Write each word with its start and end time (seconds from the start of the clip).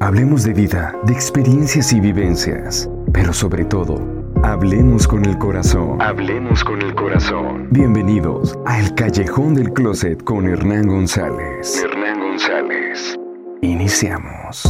Hablemos 0.00 0.44
de 0.44 0.52
vida, 0.54 0.94
de 1.06 1.12
experiencias 1.12 1.92
y 1.92 1.98
vivencias, 1.98 2.88
pero 3.12 3.32
sobre 3.32 3.64
todo, 3.64 4.00
hablemos 4.44 5.08
con 5.08 5.24
el 5.24 5.36
corazón. 5.38 6.00
Hablemos 6.00 6.62
con 6.62 6.80
el 6.80 6.94
corazón. 6.94 7.66
Bienvenidos 7.72 8.56
a 8.64 8.78
El 8.78 8.94
Callejón 8.94 9.54
del 9.54 9.72
Closet 9.72 10.22
con 10.22 10.46
Hernán 10.46 10.86
González. 10.86 11.82
Hernán 11.82 12.20
González. 12.20 13.16
Iniciamos. 13.60 14.62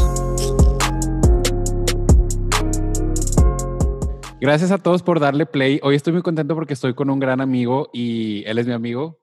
Gracias 4.40 4.70
a 4.70 4.78
todos 4.78 5.02
por 5.02 5.20
darle 5.20 5.44
play. 5.44 5.78
Hoy 5.82 5.94
estoy 5.94 6.14
muy 6.14 6.22
contento 6.22 6.54
porque 6.54 6.72
estoy 6.72 6.94
con 6.94 7.10
un 7.10 7.18
gran 7.18 7.42
amigo 7.42 7.90
y 7.92 8.44
él 8.46 8.56
es 8.56 8.66
mi 8.66 8.72
amigo. 8.72 9.17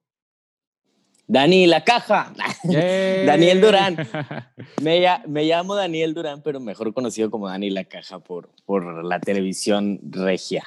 Dani, 1.28 1.66
la 1.68 1.84
caja. 1.84 2.34
Daniel 2.64 3.62
Durán. 3.62 3.98
Me, 4.82 5.06
me, 5.28 5.44
llamo 5.44 5.76
Daniel 5.76 6.14
Durán, 6.14 6.42
pero 6.44 6.60
mejor 6.60 6.94
conocido 6.94 7.32
como 7.32 7.48
Dani 7.48 7.70
la 7.70 7.86
caja 7.86 8.20
por, 8.20 8.50
por 8.66 9.04
la 9.04 9.20
televisión 9.20 10.00
regia. 10.04 10.64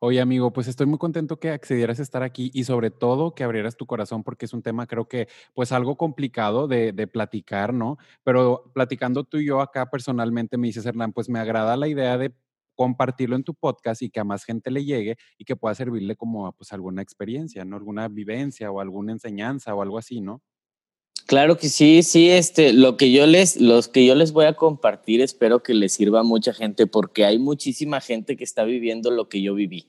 Oye, 0.00 0.20
amigo, 0.20 0.52
pues 0.52 0.68
estoy 0.68 0.86
muy 0.86 0.98
contento 0.98 1.40
que 1.40 1.50
accedieras 1.50 1.98
a 1.98 2.02
estar 2.02 2.22
aquí 2.22 2.52
y 2.54 2.64
sobre 2.64 2.90
todo 2.90 3.34
que 3.34 3.42
abrieras 3.42 3.76
tu 3.76 3.86
corazón 3.86 4.22
porque 4.22 4.44
es 4.44 4.52
un 4.52 4.62
tema 4.62 4.86
creo 4.86 5.08
que 5.08 5.26
pues 5.54 5.72
algo 5.72 5.96
complicado 5.96 6.68
de, 6.68 6.92
de, 6.92 7.06
platicar, 7.08 7.74
¿no? 7.74 7.98
Pero 8.22 8.70
platicando 8.74 9.24
tú 9.24 9.38
y 9.38 9.46
yo 9.46 9.60
acá 9.60 9.90
personalmente 9.90 10.56
me 10.56 10.68
dices, 10.68 10.86
Hernán, 10.86 11.12
pues 11.12 11.28
me 11.28 11.40
agrada 11.40 11.76
la 11.76 11.88
idea 11.88 12.16
de 12.16 12.32
compartirlo 12.78 13.34
en 13.34 13.42
tu 13.42 13.54
podcast 13.54 14.02
y 14.02 14.08
que 14.08 14.20
a 14.20 14.24
más 14.24 14.44
gente 14.44 14.70
le 14.70 14.84
llegue 14.84 15.16
y 15.36 15.44
que 15.44 15.56
pueda 15.56 15.74
servirle 15.74 16.14
como 16.14 16.52
pues 16.52 16.72
alguna 16.72 17.02
experiencia, 17.02 17.64
¿no? 17.64 17.74
Alguna 17.74 18.06
vivencia 18.06 18.70
o 18.70 18.80
alguna 18.80 19.10
enseñanza 19.10 19.74
o 19.74 19.82
algo 19.82 19.98
así, 19.98 20.20
¿no? 20.20 20.42
Claro 21.26 21.58
que 21.58 21.68
sí, 21.68 22.04
sí, 22.04 22.30
este, 22.30 22.72
lo 22.72 22.96
que 22.96 23.10
yo 23.10 23.26
les, 23.26 23.60
los 23.60 23.88
que 23.88 24.06
yo 24.06 24.14
les 24.14 24.30
voy 24.30 24.44
a 24.44 24.54
compartir, 24.54 25.20
espero 25.20 25.60
que 25.60 25.74
les 25.74 25.92
sirva 25.92 26.20
a 26.20 26.22
mucha 26.22 26.54
gente, 26.54 26.86
porque 26.86 27.24
hay 27.24 27.40
muchísima 27.40 28.00
gente 28.00 28.36
que 28.36 28.44
está 28.44 28.62
viviendo 28.62 29.10
lo 29.10 29.28
que 29.28 29.42
yo 29.42 29.54
viví. 29.54 29.88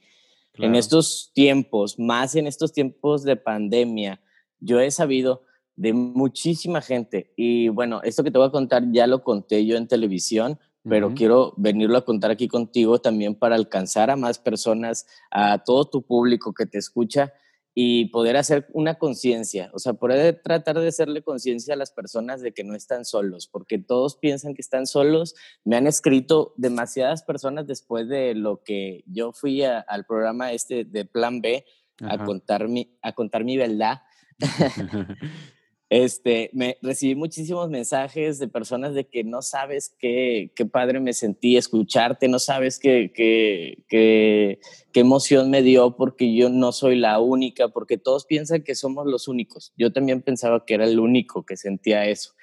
En 0.58 0.76
estos 0.76 1.32
tiempos, 1.34 2.00
más 2.00 2.36
en 2.36 2.48
estos 2.48 2.74
tiempos 2.74 3.24
de 3.24 3.36
pandemia, 3.36 4.20
yo 4.60 4.82
he 4.82 4.90
sabido 4.90 5.44
de 5.78 5.94
muchísima 5.94 6.82
gente. 6.82 7.32
Y 7.38 7.70
bueno, 7.70 8.02
esto 8.04 8.24
que 8.26 8.32
te 8.32 8.38
voy 8.40 8.48
a 8.48 8.52
contar 8.52 8.92
ya 8.92 9.08
lo 9.08 9.24
conté 9.24 9.66
yo 9.66 9.78
en 9.78 9.88
televisión, 9.88 10.60
pero 10.84 11.14
quiero 11.14 11.54
venirlo 11.58 11.98
a 11.98 12.06
contar 12.06 12.32
aquí 12.32 12.48
contigo 12.48 13.00
también 13.00 13.36
para 13.36 13.56
alcanzar 13.56 14.10
a 14.10 14.16
más 14.16 14.40
personas, 14.40 15.06
a 15.32 15.64
todo 15.64 15.86
tu 15.86 16.02
público 16.04 16.54
que 16.54 16.66
te 16.66 16.78
escucha 16.78 17.34
y 17.76 18.06
poder 18.06 18.36
hacer 18.36 18.68
una 18.74 18.96
conciencia, 18.96 19.70
o 19.74 19.80
sea, 19.80 19.94
poder 19.94 20.42
tratar 20.44 20.80
de 20.80 20.88
hacerle 20.88 21.22
conciencia 21.22 21.76
a 21.76 21.78
las 21.78 21.92
personas 21.92 22.42
de 22.42 22.52
que 22.52 22.64
no 22.64 22.76
están 22.76 23.06
solos, 23.06 23.48
porque 23.48 23.78
todos 23.78 24.18
piensan 24.18 24.54
que 24.54 24.62
están 24.62 24.86
solos. 24.86 25.36
Me 25.64 25.78
han 25.78 25.88
escrito 25.88 26.54
demasiadas 26.58 27.24
personas 27.24 27.68
después 27.68 28.10
de 28.10 28.34
lo 28.36 28.64
que 28.64 29.04
yo 29.06 29.32
fui 29.32 29.64
al 29.64 30.06
programa 30.06 30.52
este 30.52 30.84
de 30.84 31.06
Plan 31.06 31.42
B 31.42 31.64
a 32.02 32.24
contar 32.24 32.68
mi, 32.68 32.98
a 33.02 33.14
contar 33.14 33.44
mi 33.44 33.58
verdad. 33.58 34.02
Este, 35.90 36.52
me 36.54 36.78
recibí 36.84 37.16
muchísimos 37.16 37.68
mensajes 37.70 38.38
de 38.38 38.48
personas 38.48 38.94
de 38.94 39.08
que 39.08 39.24
no 39.24 39.42
sabes 39.42 39.96
qué, 39.98 40.52
qué 40.56 40.68
padre 40.68 41.00
me 41.00 41.14
sentí 41.14 41.58
escucharte, 41.58 42.28
no 42.28 42.38
sabes 42.38 42.78
qué, 42.78 43.12
qué, 43.12 43.84
qué, 43.88 44.60
qué, 44.92 45.00
emoción 45.00 45.50
me 45.50 45.64
dio 45.64 45.96
porque 45.96 46.36
yo 46.36 46.50
no 46.50 46.74
soy 46.74 46.96
la 46.96 47.20
única, 47.20 47.70
porque 47.70 47.98
todos 47.98 48.26
piensan 48.26 48.62
que 48.62 48.76
somos 48.76 49.08
los 49.08 49.28
únicos. 49.28 49.74
Yo 49.78 49.92
también 49.92 50.22
pensaba 50.22 50.64
que 50.64 50.76
era 50.76 50.86
el 50.86 51.00
único 51.00 51.44
que 51.44 51.58
sentía 51.58 52.06
eso. 52.06 52.34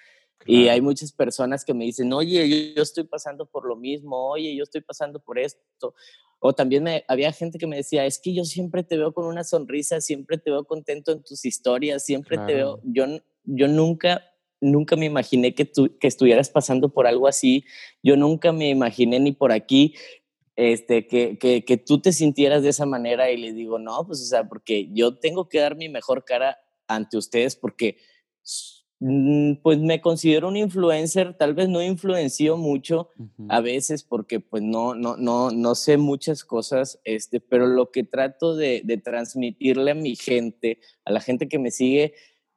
Y 0.45 0.69
hay 0.69 0.81
muchas 0.81 1.13
personas 1.13 1.65
que 1.65 1.75
me 1.75 1.85
dicen, 1.85 2.13
oye, 2.13 2.49
yo, 2.49 2.75
yo, 2.77 2.83
estoy 2.83 3.05
pasando 3.05 3.47
por 3.47 3.67
lo 3.67 3.77
mismo, 3.77 4.29
oye, 4.29 4.55
yo 4.55 4.63
estoy 4.63 4.81
pasando 4.81 5.21
por 5.21 5.39
esto. 5.39 5.95
O 6.39 6.53
también 6.53 6.85
me, 6.85 7.05
había 7.09 7.33
gente 7.33 7.59
que 7.59 7.67
me 7.67 7.77
decía, 7.77 8.07
es 8.07 8.19
que 8.19 8.35
yo 8.35 8.45
siempre 8.45 8.85
te 8.85 8.97
veo 8.97 9.13
con 9.13 9.27
una 9.27 9.43
sonrisa, 9.43 10.01
siempre 10.01 10.39
te 10.39 10.51
veo 10.51 10.65
contento 10.65 11.13
en 11.13 11.23
tus 11.23 11.45
historias, 11.45 12.05
siempre 12.05 12.39
te 12.39 12.55
veo, 12.55 12.81
yo 12.85 13.07
yo 13.47 13.69
nunca, 13.69 14.23
nunca 14.61 14.97
me 14.97 15.07
imaginé 15.07 15.55
que, 15.55 15.65
tú, 15.65 15.97
que 15.99 16.07
estuvieras 16.07 16.51
pasando 16.51 16.91
por 16.91 17.07
algo 17.07 17.29
así. 17.29 17.65
Yo 18.03 18.17
nunca 18.17 18.53
me 18.53 18.69
imaginé 18.69 19.19
ni 19.21 19.33
por 19.33 19.53
aquí 19.53 19.95
este, 20.57 21.07
que, 21.07 21.39
que, 21.39 21.65
que, 21.65 21.77
tú 21.77 22.01
te 22.01 22.13
sintieras 22.13 22.63
de 22.63 22.71
esa 22.71 22.87
manera 22.87 23.31
y 23.31 23.37
les 23.37 23.55
digo, 23.55 23.79
no, 23.79 24.07
pues 24.07 24.23
o 24.23 24.25
sea, 24.25 24.49
porque 24.49 24.89
yo 24.93 25.19
tengo 25.19 25.49
que 25.49 25.61
dar 25.61 25.77
mi 25.77 25.91
mejor 25.91 26.25
cara 26.25 26.59
ante 26.89 27.19
ustedes 27.19 27.57
porque 27.57 27.99
mm, 29.01 29.57
pues 29.63 29.79
me 29.79 30.01
considero 30.01 30.49
un 30.49 30.57
influencer, 30.57 31.37
tal 31.37 31.53
vez 31.53 31.69
no 31.69 31.83
influencio 31.83 32.57
mucho 32.57 33.11
a 33.51 33.61
veces 33.61 34.03
porque 34.03 34.41
pues 34.41 34.63
no, 34.63 34.95
no, 34.95 35.19
no, 35.19 35.51
no 35.51 35.75
sé 35.75 35.99
muchas 35.99 36.43
cosas, 36.43 37.01
este, 37.05 37.41
pero 37.41 37.67
lo 37.67 37.91
que 37.91 38.03
trato 38.03 38.57
de, 38.57 38.81
de 38.83 38.97
transmitirle 38.97 39.91
a 39.91 39.95
mi 39.95 40.17
gente, 40.17 40.81
a 41.05 41.13
la 41.13 41.21
gente 41.21 41.49
que 41.49 41.59
me 41.59 41.71
sigue, 41.71 42.15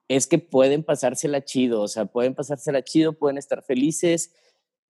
es 0.09 0.25
que 0.25 0.39
pueden 0.39 0.83
pasársela 0.83 1.45
chido, 1.45 1.81
o 1.81 1.87
sea, 1.87 2.05
pueden 2.05 2.33
pasársela 2.33 2.83
chido, 2.83 3.13
pueden 3.13 3.37
estar 3.37 3.63
felices, 3.63 4.33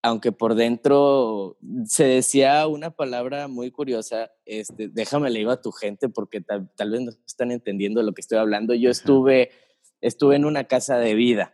aunque 0.02 0.31
por 0.31 0.56
dentro 0.56 1.57
se 1.85 2.06
decía 2.06 2.66
una 2.68 2.91
palabra 2.91 3.50
muy 3.50 3.69
curiosa, 3.69 4.31
este, 4.46 4.88
déjame 4.88 5.30
le 5.30 5.40
digo 5.40 5.52
a 5.52 5.62
tu 5.62 5.74
gente 5.74 6.07
porque 6.07 6.40
tal, 6.40 6.69
vez 6.90 7.02
no 7.02 7.12
están 7.28 7.52
entendiendo 7.52 8.02
lo 8.02 8.13
que 8.13 8.22
estoy 8.22 8.38
hablando. 8.38 8.74
Yo 8.74 8.90
estuve, 8.90 9.52
estuve 10.00 10.38
en 10.38 10.46
una 10.46 10.63
casa 10.63 10.97
de 10.97 11.13
vida. 11.16 11.53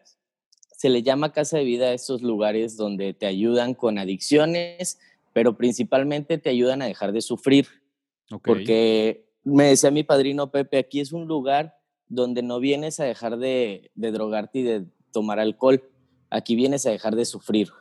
Se 0.77 0.89
le 0.89 1.01
llama 1.01 1.33
casa 1.33 1.57
de 1.57 1.63
vida 1.63 1.87
a 1.87 1.93
esos 1.93 2.21
lugares 2.21 2.77
donde 2.77 3.15
te 3.15 3.25
ayudan 3.25 3.73
con 3.73 3.97
adicciones, 3.97 4.99
pero 5.33 5.57
principalmente 5.57 6.37
te 6.37 6.51
ayudan 6.51 6.83
a 6.83 6.85
dejar 6.85 7.13
de 7.13 7.21
sufrir. 7.21 7.67
Porque 8.43 9.27
me 9.43 9.65
decía 9.65 9.89
mi 9.89 10.03
padrino 10.03 10.51
Pepe, 10.51 10.77
aquí 10.77 10.99
es 10.99 11.11
un 11.11 11.27
lugar 11.27 11.75
donde 12.07 12.43
no 12.43 12.59
vienes 12.59 12.99
a 12.99 13.05
dejar 13.05 13.37
de, 13.37 13.91
drogarte 13.95 14.59
y 14.59 14.63
de 14.63 14.85
tomar 15.11 15.39
alcohol, 15.39 15.83
aquí 16.29 16.55
vienes 16.55 16.85
a 16.85 16.91
dejar 16.91 17.15
de 17.15 17.25
sufrir. 17.25 17.71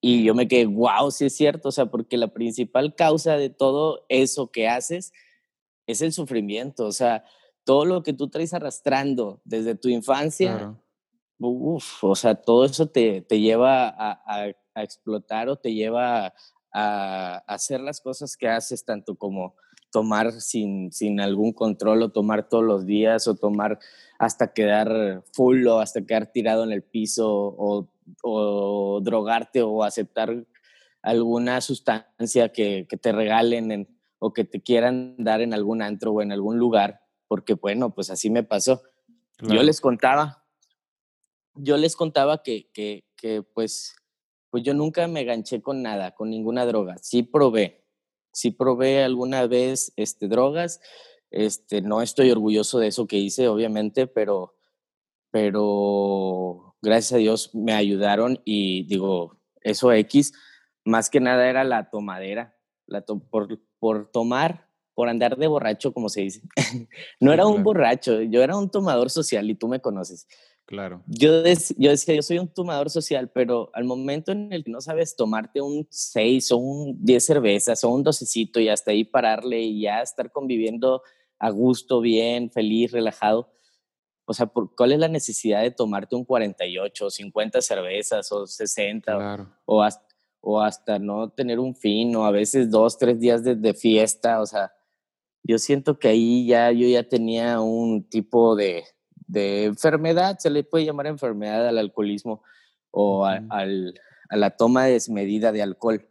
Y 0.00 0.24
yo 0.24 0.34
me 0.34 0.48
quedé, 0.48 0.66
wow, 0.66 1.10
sí 1.10 1.26
es 1.26 1.36
cierto, 1.36 1.68
o 1.70 1.72
sea, 1.72 1.86
porque 1.86 2.16
la 2.16 2.28
principal 2.28 2.94
causa 2.94 3.36
de 3.36 3.50
todo 3.50 4.04
eso 4.08 4.50
que 4.50 4.68
haces 4.68 5.12
es 5.86 6.02
el 6.02 6.12
sufrimiento, 6.12 6.86
o 6.86 6.92
sea, 6.92 7.24
todo 7.64 7.84
lo 7.84 8.02
que 8.02 8.12
tú 8.12 8.28
traes 8.28 8.52
arrastrando 8.52 9.40
desde 9.44 9.74
tu 9.74 9.88
infancia, 9.88 10.78
o 11.38 12.14
sea, 12.14 12.34
todo 12.34 12.64
eso 12.64 12.86
te, 12.86 13.22
te 13.22 13.40
lleva 13.40 13.88
a, 13.88 14.22
a, 14.26 14.82
explotar 14.82 15.48
o 15.48 15.56
te 15.56 15.72
lleva 15.72 16.34
a, 16.72 17.36
hacer 17.46 17.80
las 17.80 18.00
cosas 18.00 18.36
que 18.36 18.48
haces, 18.48 18.84
tanto 18.84 19.16
como 19.16 19.56
tomar 19.94 20.32
sin, 20.40 20.90
sin 20.90 21.20
algún 21.20 21.52
control 21.52 22.02
o 22.02 22.08
tomar 22.10 22.48
todos 22.48 22.64
los 22.64 22.84
días 22.84 23.28
o 23.28 23.36
tomar 23.36 23.78
hasta 24.18 24.52
quedar 24.52 25.22
full 25.32 25.64
o 25.68 25.78
hasta 25.78 26.04
quedar 26.04 26.32
tirado 26.32 26.64
en 26.64 26.72
el 26.72 26.82
piso 26.82 27.30
o, 27.30 27.88
o 28.24 29.00
drogarte 29.00 29.62
o 29.62 29.84
aceptar 29.84 30.46
alguna 31.00 31.60
sustancia 31.60 32.48
que, 32.48 32.88
que 32.88 32.96
te 32.96 33.12
regalen 33.12 33.88
o 34.18 34.32
que 34.32 34.42
te 34.42 34.60
quieran 34.60 35.14
dar 35.16 35.40
en 35.42 35.54
algún 35.54 35.80
antro 35.80 36.10
o 36.10 36.22
en 36.22 36.32
algún 36.32 36.58
lugar, 36.58 37.02
porque 37.28 37.54
bueno, 37.54 37.94
pues 37.94 38.10
así 38.10 38.30
me 38.30 38.42
pasó. 38.42 38.82
Yo 39.42 39.62
les 39.62 39.80
contaba, 39.80 40.44
yo 41.54 41.76
les 41.76 41.94
contaba 41.94 42.42
que, 42.42 42.68
que, 42.72 43.04
que 43.16 43.44
pues, 43.44 43.94
pues 44.50 44.64
yo 44.64 44.74
nunca 44.74 45.06
me 45.06 45.22
ganché 45.22 45.62
con 45.62 45.82
nada, 45.82 46.16
con 46.16 46.30
ninguna 46.30 46.66
droga. 46.66 46.96
Sí 46.98 47.22
probé, 47.22 47.83
sí 48.34 48.50
probé 48.50 49.02
alguna 49.02 49.46
vez 49.46 49.92
este, 49.96 50.28
drogas. 50.28 50.80
Este, 51.30 51.80
no 51.80 52.02
estoy 52.02 52.30
orgulloso 52.30 52.78
de 52.78 52.88
eso 52.88 53.06
que 53.06 53.16
hice, 53.16 53.48
obviamente, 53.48 54.06
pero, 54.06 54.56
pero 55.30 56.76
gracias 56.82 57.12
a 57.12 57.16
Dios 57.18 57.54
me 57.54 57.72
ayudaron 57.72 58.40
y 58.44 58.86
digo, 58.86 59.40
eso 59.62 59.92
X, 59.92 60.32
más 60.84 61.10
que 61.10 61.20
nada 61.20 61.48
era 61.48 61.64
la 61.64 61.90
tomadera, 61.90 62.56
la 62.86 63.02
por, 63.02 63.60
por 63.78 64.10
tomar, 64.10 64.68
por 64.94 65.08
andar 65.08 65.36
de 65.36 65.46
borracho, 65.46 65.92
como 65.92 66.08
se 66.08 66.22
dice. 66.22 66.42
no 67.20 67.32
era 67.32 67.46
un 67.46 67.62
borracho, 67.62 68.20
yo 68.20 68.42
era 68.42 68.56
un 68.56 68.70
tomador 68.70 69.10
social 69.10 69.48
y 69.48 69.54
tú 69.54 69.68
me 69.68 69.80
conoces. 69.80 70.26
Claro. 70.66 71.02
Yo, 71.06 71.42
yo 71.76 71.90
decía, 71.90 72.14
yo 72.14 72.22
soy 72.22 72.38
un 72.38 72.48
tomador 72.48 72.88
social, 72.88 73.30
pero 73.30 73.70
al 73.74 73.84
momento 73.84 74.32
en 74.32 74.52
el 74.52 74.64
que 74.64 74.70
no 74.70 74.80
sabes 74.80 75.14
tomarte 75.14 75.60
un 75.60 75.86
6 75.90 76.52
o 76.52 76.56
un 76.56 77.04
10 77.04 77.24
cervezas 77.24 77.84
o 77.84 77.90
un 77.90 78.02
docecito 78.02 78.60
y 78.60 78.68
hasta 78.68 78.90
ahí 78.90 79.04
pararle 79.04 79.60
y 79.60 79.82
ya 79.82 80.00
estar 80.00 80.32
conviviendo 80.32 81.02
a 81.38 81.50
gusto, 81.50 82.00
bien, 82.00 82.50
feliz, 82.50 82.92
relajado, 82.92 83.54
o 84.26 84.32
sea, 84.32 84.46
¿cuál 84.46 84.92
es 84.92 84.98
la 84.98 85.08
necesidad 85.08 85.62
de 85.62 85.70
tomarte 85.70 86.16
un 86.16 86.24
48 86.24 87.06
o 87.06 87.10
50 87.10 87.60
cervezas 87.60 88.32
o 88.32 88.46
60 88.46 89.50
o, 89.66 89.82
hasta, 89.82 90.14
o 90.40 90.60
hasta 90.62 90.98
no 90.98 91.30
tener 91.30 91.58
un 91.58 91.74
fin 91.74 92.16
o 92.16 92.24
a 92.24 92.30
veces 92.30 92.70
dos, 92.70 92.96
tres 92.96 93.20
días 93.20 93.44
de, 93.44 93.54
de 93.54 93.74
fiesta? 93.74 94.40
O 94.40 94.46
sea, 94.46 94.72
yo 95.42 95.58
siento 95.58 95.98
que 95.98 96.08
ahí 96.08 96.46
ya 96.46 96.72
yo 96.72 96.88
ya 96.88 97.06
tenía 97.06 97.60
un 97.60 98.08
tipo 98.08 98.56
de, 98.56 98.84
de 99.26 99.64
enfermedad, 99.64 100.38
se 100.38 100.50
le 100.50 100.64
puede 100.64 100.84
llamar 100.84 101.06
enfermedad 101.06 101.66
al 101.68 101.78
alcoholismo 101.78 102.42
o 102.90 103.24
al, 103.26 104.00
a 104.28 104.36
la 104.36 104.50
toma 104.50 104.84
desmedida 104.84 105.52
de 105.52 105.62
alcohol. 105.62 106.06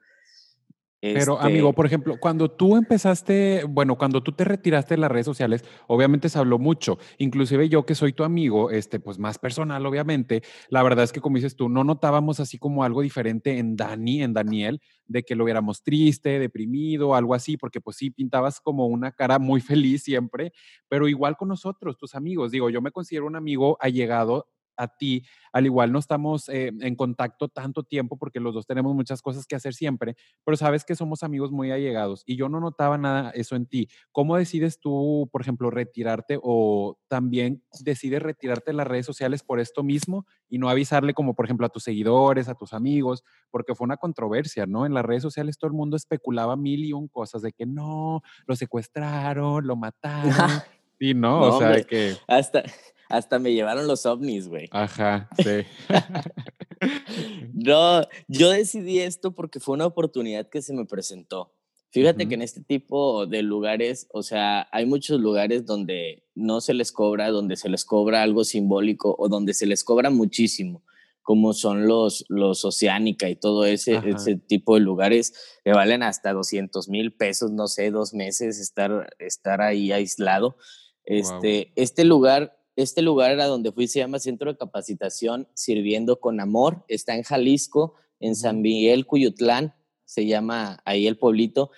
Pero 1.03 1.37
amigo, 1.37 1.67
este 1.67 1.75
por 1.75 1.85
ejemplo, 1.85 2.17
cuando 2.17 2.49
tú 2.49 2.77
empezaste, 2.77 3.65
bueno, 3.67 3.97
cuando 3.97 4.23
tú 4.23 4.31
te 4.31 4.45
retiraste 4.45 4.93
de 4.93 5.01
las 5.01 5.11
redes 5.11 5.25
sociales, 5.25 5.65
obviamente 5.87 6.29
se 6.29 6.39
habló 6.39 6.59
mucho. 6.59 6.97
Inclusive 7.17 7.67
yo 7.67 7.85
que 7.85 7.93
soy 7.93 8.13
tu 8.13 8.23
amigo, 8.23 8.71
este, 8.71 9.01
pues 9.01 9.19
más 9.19 9.37
personal, 9.37 9.85
obviamente. 9.85 10.43
La 10.69 10.81
verdad 10.81 11.03
es 11.03 11.11
que 11.11 11.19
como 11.19 11.35
dices 11.35 11.57
tú, 11.57 11.67
no 11.67 11.83
notábamos 11.83 12.39
así 12.39 12.57
como 12.57 12.85
algo 12.85 13.01
diferente 13.01 13.57
en 13.57 13.75
Dani, 13.75 14.23
en 14.23 14.31
Daniel, 14.31 14.79
de 15.05 15.23
que 15.23 15.35
lo 15.35 15.43
viéramos 15.43 15.83
triste, 15.83 16.39
deprimido, 16.39 17.15
algo 17.15 17.35
así, 17.35 17.57
porque 17.57 17.81
pues 17.81 17.97
sí 17.97 18.09
pintabas 18.09 18.61
como 18.61 18.87
una 18.87 19.11
cara 19.11 19.39
muy 19.39 19.59
feliz 19.61 20.03
siempre, 20.03 20.53
pero 20.87 21.09
igual 21.09 21.35
con 21.35 21.49
nosotros, 21.49 21.97
tus 21.97 22.15
amigos. 22.15 22.51
Digo, 22.51 22.69
yo 22.69 22.81
me 22.81 22.91
considero 22.91 23.27
un 23.27 23.35
amigo 23.35 23.77
allegado 23.81 24.47
a 24.77 24.87
ti, 24.87 25.25
al 25.51 25.65
igual 25.65 25.91
no 25.91 25.99
estamos 25.99 26.49
eh, 26.49 26.71
en 26.79 26.95
contacto 26.95 27.47
tanto 27.47 27.83
tiempo 27.83 28.17
porque 28.17 28.39
los 28.39 28.53
dos 28.53 28.65
tenemos 28.65 28.95
muchas 28.95 29.21
cosas 29.21 29.45
que 29.45 29.55
hacer 29.55 29.73
siempre, 29.73 30.15
pero 30.43 30.57
sabes 30.57 30.85
que 30.85 30.95
somos 30.95 31.23
amigos 31.23 31.51
muy 31.51 31.71
allegados 31.71 32.23
y 32.25 32.35
yo 32.35 32.49
no 32.49 32.59
notaba 32.59 32.97
nada 32.97 33.31
eso 33.31 33.55
en 33.55 33.65
ti. 33.65 33.87
¿Cómo 34.11 34.37
decides 34.37 34.79
tú, 34.79 35.29
por 35.31 35.41
ejemplo, 35.41 35.69
retirarte 35.69 36.39
o 36.41 36.97
también 37.07 37.63
decides 37.81 38.21
retirarte 38.21 38.71
de 38.71 38.77
las 38.77 38.87
redes 38.87 39.05
sociales 39.05 39.43
por 39.43 39.59
esto 39.59 39.83
mismo 39.83 40.25
y 40.49 40.57
no 40.57 40.69
avisarle 40.69 41.13
como, 41.13 41.35
por 41.35 41.45
ejemplo, 41.45 41.65
a 41.65 41.69
tus 41.69 41.83
seguidores, 41.83 42.47
a 42.49 42.55
tus 42.55 42.73
amigos? 42.73 43.23
Porque 43.51 43.75
fue 43.75 43.85
una 43.85 43.97
controversia, 43.97 44.65
¿no? 44.65 44.85
En 44.85 44.93
las 44.93 45.05
redes 45.05 45.23
sociales 45.23 45.57
todo 45.57 45.67
el 45.67 45.73
mundo 45.73 45.95
especulaba 45.95 46.55
mil 46.55 46.83
y 46.83 46.93
un 46.93 47.07
cosas 47.07 47.41
de 47.41 47.53
que 47.53 47.65
no, 47.65 48.21
lo 48.45 48.55
secuestraron, 48.55 49.65
lo 49.65 49.75
mataron. 49.83 50.61
Sí, 50.99 51.13
no, 51.13 51.41
o 51.41 51.59
sea, 51.59 51.83
que... 51.83 52.15
Hasta, 52.27 52.63
hasta 53.09 53.39
me 53.39 53.53
llevaron 53.53 53.87
los 53.87 54.05
ovnis, 54.05 54.47
güey. 54.47 54.67
Ajá, 54.71 55.29
sí. 55.37 55.65
no, 57.53 58.01
yo 58.27 58.49
decidí 58.49 58.99
esto 58.99 59.33
porque 59.33 59.59
fue 59.59 59.75
una 59.75 59.85
oportunidad 59.85 60.49
que 60.49 60.61
se 60.61 60.73
me 60.73 60.85
presentó. 60.85 61.53
Fíjate 61.93 62.27
que 62.27 62.33
en 62.33 62.41
este 62.41 62.59
tipo 62.59 63.27
de 63.27 63.43
lugares, 63.43 64.07
o 64.11 64.23
sea, 64.23 64.67
hay 64.71 64.87
muchos 64.87 65.21
lugares 65.21 65.67
donde 65.67 66.23
no 66.33 66.59
se 66.59 66.73
les 66.73 66.91
cobra, 66.91 67.29
donde 67.29 67.55
se 67.55 67.69
les 67.69 67.85
cobra 67.85 68.23
algo 68.23 68.43
simbólico 68.43 69.15
o 69.19 69.29
donde 69.29 69.53
se 69.53 69.67
les 69.67 69.83
cobra 69.83 70.09
muchísimo, 70.09 70.81
como 71.21 71.53
son 71.53 71.85
los, 71.85 72.25
los 72.29 72.65
Oceánica 72.65 73.29
y 73.29 73.35
todo 73.35 73.65
ese, 73.65 74.01
ese 74.07 74.37
tipo 74.37 74.73
de 74.73 74.81
lugares 74.81 75.59
que 75.63 75.71
valen 75.71 76.01
hasta 76.01 76.33
200 76.33 76.89
mil 76.89 77.13
pesos, 77.13 77.51
no 77.51 77.67
sé, 77.67 77.91
dos 77.91 78.15
meses 78.15 78.59
estar, 78.59 79.15
estar 79.19 79.61
ahí 79.61 79.91
aislado. 79.91 80.57
Este, 81.05 81.73
este 81.75 82.05
lugar 82.05 82.57
este 82.75 83.01
lugar 83.01 83.31
era 83.31 83.45
donde 83.45 83.71
fui, 83.71 83.87
se 83.87 83.99
llama 83.99 84.19
Centro 84.19 84.51
de 84.51 84.57
Capacitación 84.57 85.47
Sirviendo 85.53 86.19
con 86.19 86.39
Amor, 86.39 86.83
está 86.87 87.15
en 87.15 87.23
Jalisco, 87.23 87.95
en 88.19 88.35
San 88.35 88.61
Miguel, 88.61 89.05
Cuyutlán, 89.05 89.73
se 90.05 90.25
llama 90.25 90.81
ahí 90.85 91.07
el 91.07 91.17
pueblito. 91.17 91.71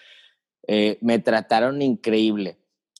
Eh, 0.68 0.97
me 1.01 1.19
trataron 1.19 1.81
increíble, 1.81 2.57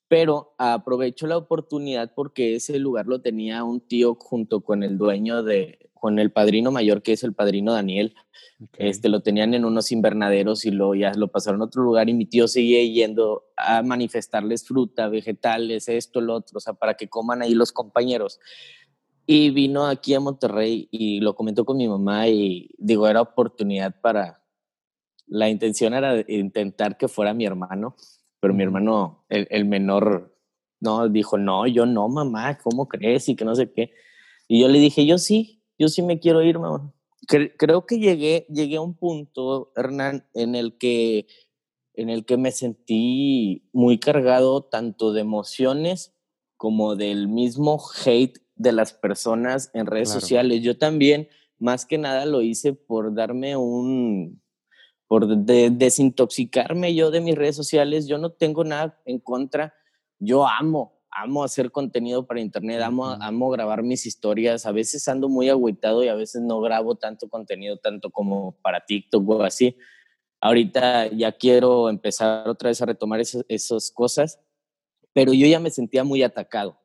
pero 0.08 0.54
aprovecho 0.58 1.26
la 1.28 1.38
oportunidad 1.38 2.14
porque 2.16 2.56
ese 2.56 2.78
lugar 2.80 3.08
lo 3.08 3.22
tenía 3.22 3.64
un 3.64 3.82
tío 3.82 4.16
junto 4.16 4.62
con 4.62 4.84
el 4.84 4.98
dueño 4.98 5.42
de, 5.44 5.90
con 6.06 6.20
el 6.20 6.32
padrino 6.32 6.70
mayor 6.70 7.02
que 7.02 7.14
es 7.14 7.24
el 7.24 7.34
padrino 7.34 7.74
Daniel. 7.74 8.14
Este, 8.78 9.10
lo 9.10 9.22
tenían 9.22 9.56
en 9.56 9.66
unos 9.66 9.92
invernaderos 9.92 10.64
y 10.66 10.70
lo, 10.70 10.94
ya 10.94 11.12
lo 11.16 11.30
pasaron 11.30 11.64
a 11.64 11.66
otro 11.66 11.82
lugar 11.82 12.10
y 12.10 12.14
mi 12.14 12.28
tío 12.28 12.48
seguía 12.48 12.84
yendo 12.84 13.46
a 13.58 13.82
manifestarles 13.82 14.68
fruta, 14.68 15.08
vegetales, 15.08 15.90
esto, 15.90 16.22
lo 16.22 16.36
otro, 16.36 16.58
o 16.58 16.60
sea, 16.60 16.74
para 16.74 16.94
que 16.94 17.08
coman 17.08 17.42
ahí 17.42 17.56
los 17.56 17.72
compañeros. 17.72 18.40
Y 19.26 19.50
vino 19.50 19.88
aquí 19.88 20.14
a 20.14 20.20
Monterrey 20.20 20.88
y 20.92 21.22
lo 21.22 21.36
comentó 21.36 21.66
con 21.66 21.78
mi 21.78 21.88
mamá 21.88 22.28
y 22.28 22.70
digo, 22.78 23.08
era 23.08 23.22
oportunidad 23.22 24.00
para, 24.00 24.44
la 25.26 25.50
intención 25.50 25.96
era 25.96 26.24
intentar 26.28 26.98
que 26.98 27.08
fuera 27.08 27.34
mi 27.34 27.48
hermano, 27.48 27.96
pero 28.40 28.54
mi 28.54 28.62
hermano, 28.62 29.26
el, 29.30 29.48
el 29.50 29.66
menor, 29.66 30.38
no, 30.80 31.10
dijo, 31.10 31.40
no, 31.40 31.66
yo 31.66 31.88
no, 31.88 32.08
mamá, 32.10 32.60
¿cómo 32.60 32.88
crees? 32.88 33.28
Y 33.28 33.36
que 33.36 33.44
no 33.44 33.56
sé 33.56 33.72
qué. 33.72 33.92
Y 34.48 34.62
yo 34.62 34.68
le 34.68 34.78
dije, 34.78 35.08
yo 35.08 35.18
sí, 35.18 35.56
yo 35.78 35.88
sí 35.88 36.02
me 36.02 36.20
quiero 36.20 36.42
ir, 36.42 36.60
mamá 36.60 36.94
creo 37.26 37.86
que 37.86 38.00
llegué, 38.00 38.46
llegué 38.50 38.78
a 38.78 38.82
un 38.82 38.96
punto, 38.96 39.72
Hernán, 39.76 40.28
en 40.34 40.56
el 40.56 40.78
que 40.78 41.28
en 41.98 42.10
el 42.10 42.26
que 42.26 42.36
me 42.36 42.52
sentí 42.52 43.70
muy 43.72 44.00
cargado 44.00 44.64
tanto 44.64 45.14
de 45.14 45.22
emociones 45.22 46.14
como 46.58 46.98
del 46.98 47.30
mismo 47.30 47.82
hate 48.06 48.40
de 48.56 48.74
las 48.74 48.92
personas 48.92 49.72
en 49.74 49.86
redes 49.86 50.10
sociales. 50.10 50.62
Yo 50.62 50.78
también, 50.78 51.30
más 51.58 51.86
que 51.86 51.98
nada, 51.98 52.26
lo 52.26 52.42
hice 52.42 52.74
por 52.74 53.16
darme 53.16 53.56
un, 53.56 54.42
por 55.08 55.26
desintoxicarme 55.38 56.94
yo 56.96 57.12
de 57.12 57.22
mis 57.22 57.36
redes 57.36 57.56
sociales. 57.56 58.08
Yo 58.08 58.18
no 58.18 58.32
tengo 58.32 58.66
nada 58.66 59.00
en 59.06 59.20
contra. 59.20 59.74
Yo 60.20 60.46
amo 60.46 60.95
amo 61.16 61.44
hacer 61.44 61.72
contenido 61.72 62.28
para 62.28 62.42
internet, 62.42 62.82
amo, 62.82 63.08
amo 63.08 63.50
grabar 63.50 63.82
mis 63.82 64.06
historias. 64.06 64.66
A 64.66 64.72
veces 64.72 65.08
ando 65.08 65.30
muy 65.30 65.50
agüitado 65.50 66.04
y 66.04 66.10
a 66.10 66.16
veces 66.16 66.42
no 66.42 66.60
grabo 66.60 66.96
tanto 66.96 67.30
contenido, 67.30 67.78
tanto 67.78 68.12
como 68.12 68.58
para 68.62 68.86
TikTok 68.86 69.30
o 69.30 69.44
así. 69.44 69.78
Ahorita 70.42 71.08
ya 71.08 71.32
quiero 71.32 71.90
empezar 71.90 72.48
otra 72.50 72.70
vez 72.70 72.82
a 72.82 72.86
retomar 72.86 73.22
esas 73.22 73.92
cosas, 73.92 74.40
pero 75.14 75.34
yo 75.34 75.48
ya 75.48 75.60
me 75.60 75.72
sentía 75.72 76.04
muy 76.04 76.22
atacado. 76.22 76.78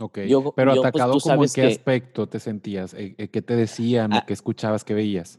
Ok, 0.00 0.20
yo, 0.20 0.52
pero 0.54 0.70
pues, 0.70 0.86
atacado 0.86 1.18
como 1.20 1.44
en 1.44 1.50
qué 1.52 1.64
aspecto 1.64 2.26
te 2.26 2.40
sentías, 2.40 2.94
eh, 2.94 3.14
eh, 3.18 3.28
qué 3.28 3.42
te 3.42 3.56
decían, 3.56 4.12
qué 4.26 4.32
escuchabas, 4.32 4.84
qué 4.84 4.94
veías. 4.94 5.38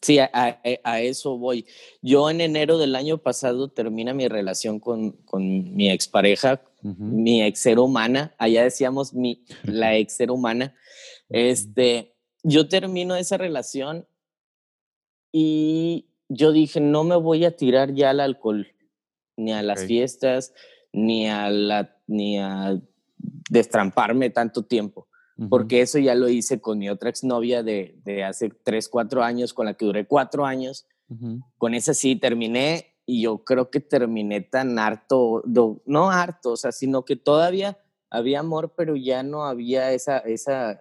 Sí, 0.00 0.18
a, 0.18 0.60
eso 1.00 1.38
voy. 1.38 1.66
Yo 2.02 2.28
en 2.28 2.42
enero 2.42 2.76
del 2.76 2.94
año 2.94 3.18
pasado 3.18 3.68
termina 3.68 4.12
mi 4.12 4.28
relación 4.28 4.78
con, 4.78 5.12
con 5.12 5.74
mi 5.74 5.90
expareja, 5.90 6.62
mi 6.82 7.42
ex 7.42 7.60
ser 7.60 7.78
humana, 7.78 8.34
allá 8.36 8.64
decíamos 8.64 9.14
mi, 9.14 9.44
la 9.62 9.96
ex 9.96 10.16
ser 10.16 10.30
humana. 10.30 10.74
Este, 11.30 12.14
yo 12.42 12.68
termino 12.68 13.16
esa 13.16 13.38
relación 13.38 14.06
y 15.32 16.10
yo 16.28 16.52
dije, 16.52 16.80
no 16.80 17.04
me 17.04 17.16
voy 17.16 17.46
a 17.46 17.56
tirar 17.56 17.94
ya 17.94 18.10
al 18.10 18.20
alcohol, 18.20 18.68
ni 19.36 19.52
a 19.54 19.62
las 19.62 19.86
fiestas, 19.86 20.52
ni 20.92 21.28
a, 21.28 21.48
la, 21.48 21.96
ni 22.06 22.38
a 22.38 22.78
destramparme 23.48 24.28
tanto 24.28 24.64
tiempo 24.64 25.08
porque 25.48 25.80
eso 25.80 25.98
ya 25.98 26.14
lo 26.14 26.28
hice 26.28 26.60
con 26.60 26.78
mi 26.78 26.88
otra 26.88 27.10
exnovia 27.10 27.62
de, 27.62 27.98
de 28.04 28.24
hace 28.24 28.50
3, 28.50 28.88
4 28.88 29.22
años, 29.22 29.52
con 29.52 29.66
la 29.66 29.74
que 29.74 29.84
duré 29.84 30.06
4 30.06 30.46
años. 30.46 30.86
Con 31.58 31.74
esa 31.74 31.94
sí 31.94 32.16
terminé 32.16 32.94
y 33.06 33.22
yo 33.22 33.44
creo 33.44 33.70
que 33.70 33.80
terminé 33.80 34.40
tan 34.40 34.78
harto, 34.78 35.42
no 35.44 36.10
harto, 36.10 36.52
o 36.52 36.56
sea, 36.56 36.72
sino 36.72 37.04
que 37.04 37.16
todavía 37.16 37.78
había 38.10 38.40
amor, 38.40 38.74
pero 38.76 38.96
ya 38.96 39.22
no 39.22 39.44
había 39.44 39.92
esa, 39.92 40.18
esa, 40.18 40.80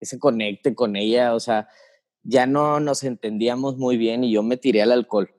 ese 0.00 0.18
conecte 0.18 0.74
con 0.74 0.96
ella, 0.96 1.34
o 1.34 1.40
sea, 1.40 1.68
ya 2.22 2.46
no 2.46 2.80
nos 2.80 3.02
entendíamos 3.02 3.76
muy 3.76 3.96
bien 3.96 4.24
y 4.24 4.32
yo 4.32 4.42
me 4.42 4.56
tiré 4.56 4.82
al 4.82 4.92
alcohol. 4.92 5.30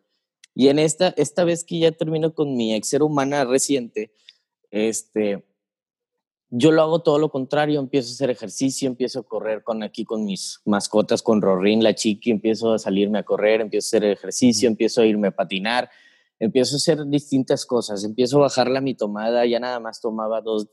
Y 0.53 0.69
en 0.69 0.79
esta, 0.79 1.09
esta 1.17 1.43
vez 1.43 1.63
que 1.63 1.79
ya 1.79 1.91
termino 1.91 2.33
con 2.33 2.55
mi 2.55 2.73
ex 2.73 2.89
ser 2.89 3.03
humana 3.03 3.45
reciente, 3.45 4.11
este, 4.71 5.45
yo 6.57 6.71
lo 6.71 6.81
hago 6.81 6.99
todo 6.99 7.19
lo 7.19 7.29
contrario, 7.29 7.81
empiezo 7.81 8.09
a 8.09 8.13
hacer 8.13 8.29
ejercicio, 8.29 8.87
empiezo 8.87 9.19
a 9.19 9.23
correr 9.23 9.61
con 9.61 9.83
aquí 9.83 10.05
con 10.05 10.23
mis 10.23 10.61
mascotas, 10.63 11.21
con 11.21 11.41
Rorín, 11.41 11.83
la 11.83 11.93
chiqui, 11.93 12.31
empiezo 12.31 12.73
a 12.73 12.79
salirme 12.79 13.19
a 13.19 13.23
correr, 13.23 13.59
empiezo 13.59 13.87
a 13.87 13.89
hacer 13.89 14.05
ejercicio, 14.05 14.69
empiezo 14.69 15.01
a 15.01 15.05
irme 15.05 15.27
a 15.27 15.31
patinar, 15.31 15.89
empiezo 16.39 16.75
a 16.75 16.77
hacer 16.77 17.05
distintas 17.07 17.65
cosas, 17.65 18.05
empiezo 18.05 18.37
a 18.37 18.43
bajarla 18.43 18.79
mi 18.79 18.95
tomada, 18.95 19.45
ya 19.45 19.59
nada 19.59 19.81
más 19.81 19.99
tomaba 19.99 20.39
dos, 20.39 20.69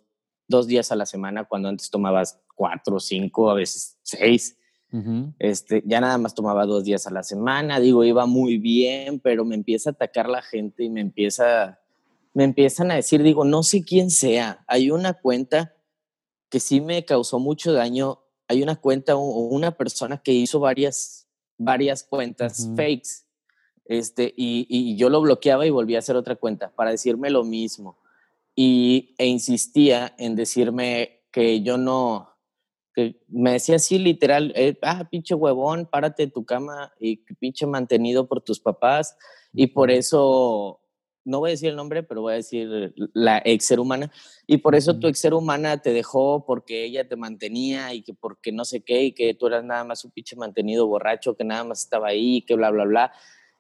dos 0.47 0.69
días 0.69 0.93
a 0.93 0.97
la 0.97 1.05
semana, 1.05 1.45
cuando 1.45 1.69
antes 1.69 1.91
tomabas 1.91 2.41
cuatro, 2.55 3.01
cinco, 3.01 3.51
a 3.51 3.55
veces 3.55 3.99
seis. 4.03 4.57
este, 5.41 5.83
ya 5.85 6.01
nada 6.01 6.17
más 6.17 6.35
tomaba 6.35 6.65
dos 6.65 6.85
días 6.85 7.09
a 7.09 7.11
la 7.11 7.25
semana, 7.25 7.81
digo, 7.81 8.05
iba 8.05 8.27
muy 8.27 8.59
bien, 8.59 9.19
pero 9.19 9.45
me 9.45 9.57
empieza 9.57 9.91
a 9.91 9.95
atacar 9.95 10.29
la 10.29 10.43
gente 10.43 10.85
y 10.85 10.91
me 10.91 11.01
empieza 11.01 11.81
me 12.35 12.45
empiezan 12.45 12.91
a 12.91 12.95
decir, 12.95 13.23
digo, 13.23 13.45
no 13.45 13.63
sé 13.63 13.85
quién 13.85 14.11
sea. 14.11 14.65
Hay 14.67 14.91
una 14.91 15.15
cuenta 15.15 15.72
que 16.53 16.61
sí 16.61 16.83
me 16.83 17.07
causó 17.07 17.39
mucho 17.39 17.73
daño. 17.73 18.21
Hay 18.47 18.63
una 18.63 18.77
cuenta 18.77 19.17
o 19.17 19.23
una 19.23 19.75
persona 19.75 20.19
que 20.23 20.33
hizo 20.33 20.61
varias, 20.61 21.27
varias 21.57 22.05
cuentas 22.05 22.69
fakes. 22.77 23.25
Este, 23.87 24.35
y, 24.37 24.95
yo 24.97 25.09
lo 25.09 25.23
bloqueaba 25.23 25.65
y 25.65 25.71
volví 25.71 25.97
a 25.97 26.01
hacer 26.01 26.15
otra 26.15 26.37
cuenta 26.37 26.71
para 26.75 26.91
decirme 26.91 27.31
lo 27.31 27.43
mismo. 27.43 27.97
Y, 28.55 29.15
e 29.17 29.25
insistía 29.25 30.15
en 30.19 30.37
decirme 30.37 31.23
que 31.33 31.63
yo 31.63 31.79
no, 31.79 32.37
que 32.95 33.23
me 33.29 33.53
decía 33.53 33.77
así 33.77 33.99
literal, 33.99 34.53
eh, 34.55 34.77
ah, 34.83 35.09
pinche 35.11 35.35
huevón, 35.35 35.87
párate 35.87 36.27
de 36.27 36.33
tu 36.33 36.45
cama 36.45 36.93
y 37.01 37.17
pinche 37.37 37.65
mantenido 37.65 38.29
por 38.29 38.43
tus 38.43 38.61
papás 38.61 39.17
y 39.55 39.69
por 39.69 39.91
eso 39.91 40.82
no 41.25 41.41
voy 41.41 41.51
a 41.51 41.53
decir 41.53 41.71
el 41.71 41.77
nombre, 41.77 42.03
pero 42.03 42.23
voy 42.23 42.33
a 42.33 42.37
decir 42.37 42.95
la 43.15 43.41
ex 43.45 43.65
ser 43.65 43.81
humana, 43.81 44.11
y 44.47 44.59
por 44.59 44.75
eso 44.75 44.99
tu 44.99 45.07
ex 45.07 45.19
ser 45.19 45.35
humana 45.35 45.81
te 45.81 45.93
dejó 45.93 46.45
porque 46.45 46.85
ella 46.85 47.09
te 47.09 47.17
mantenía 47.17 47.95
y 47.95 48.03
que 48.03 48.15
porque 48.15 48.53
no 48.53 48.65
sé 48.65 48.83
qué, 48.83 49.05
y 49.05 49.13
que 49.13 49.35
tú 49.35 49.47
eras 49.47 49.65
nada 49.65 49.85
más 49.85 50.05
un 50.05 50.11
pinche 50.11 50.37
mantenido 50.37 50.87
borracho, 50.87 51.37
que 51.37 51.45
nada 51.45 51.65
más 51.65 51.81
estaba 51.85 52.09
ahí, 52.09 52.43
que 52.43 52.55
bla, 52.55 52.71
bla, 52.71 52.85
bla. 52.85 53.13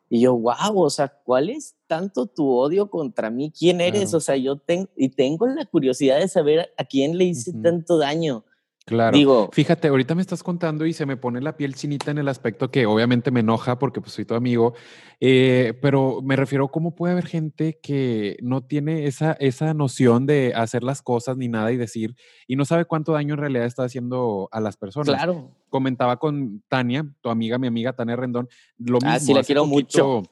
Y 0.08 0.20
yo, 0.20 0.36
wow, 0.36 0.78
o 0.78 0.90
sea, 0.90 1.08
¿cuál 1.08 1.48
es 1.48 1.74
tanto 1.86 2.26
tu 2.26 2.50
odio 2.50 2.90
contra 2.90 3.30
mí? 3.30 3.50
¿Quién 3.50 3.80
eres? 3.80 4.12
O 4.12 4.20
sea, 4.20 4.36
yo 4.36 4.58
tengo, 4.58 4.90
y 4.94 5.08
tengo 5.08 5.46
la 5.46 5.64
curiosidad 5.64 6.18
de 6.18 6.28
saber 6.28 6.70
a 6.76 6.84
quién 6.84 7.16
le 7.16 7.24
hice 7.24 7.52
tanto 7.62 7.96
daño. 7.96 8.44
Claro. 8.84 9.16
Digo, 9.16 9.48
fíjate, 9.52 9.88
ahorita 9.88 10.14
me 10.14 10.22
estás 10.22 10.42
contando 10.42 10.86
y 10.86 10.92
se 10.92 11.06
me 11.06 11.16
pone 11.16 11.40
la 11.40 11.56
piel 11.56 11.74
chinita 11.74 12.10
en 12.10 12.18
el 12.18 12.28
aspecto 12.28 12.70
que 12.70 12.86
obviamente 12.86 13.30
me 13.30 13.40
enoja 13.40 13.78
porque 13.78 14.00
pues 14.00 14.12
soy 14.12 14.24
tu 14.24 14.34
amigo, 14.34 14.74
eh, 15.20 15.78
pero 15.80 16.20
me 16.22 16.34
refiero 16.34 16.64
a 16.64 16.70
cómo 16.70 16.94
puede 16.94 17.12
haber 17.12 17.26
gente 17.26 17.78
que 17.80 18.36
no 18.42 18.62
tiene 18.62 19.06
esa, 19.06 19.32
esa 19.34 19.72
noción 19.72 20.26
de 20.26 20.52
hacer 20.56 20.82
las 20.82 21.00
cosas 21.00 21.36
ni 21.36 21.46
nada 21.46 21.70
y 21.70 21.76
decir, 21.76 22.16
y 22.48 22.56
no 22.56 22.64
sabe 22.64 22.84
cuánto 22.84 23.12
daño 23.12 23.34
en 23.34 23.40
realidad 23.40 23.66
está 23.66 23.84
haciendo 23.84 24.48
a 24.50 24.60
las 24.60 24.76
personas. 24.76 25.14
Claro. 25.14 25.50
Comentaba 25.70 26.18
con 26.18 26.62
Tania, 26.68 27.06
tu 27.20 27.30
amiga, 27.30 27.58
mi 27.58 27.68
amiga 27.68 27.92
Tania 27.92 28.16
Rendón, 28.16 28.48
lo 28.78 28.98
mismo. 28.98 29.10
Ah, 29.10 29.20
sí, 29.20 29.32
la 29.32 29.44
quiero 29.44 29.64
mucho 29.64 30.24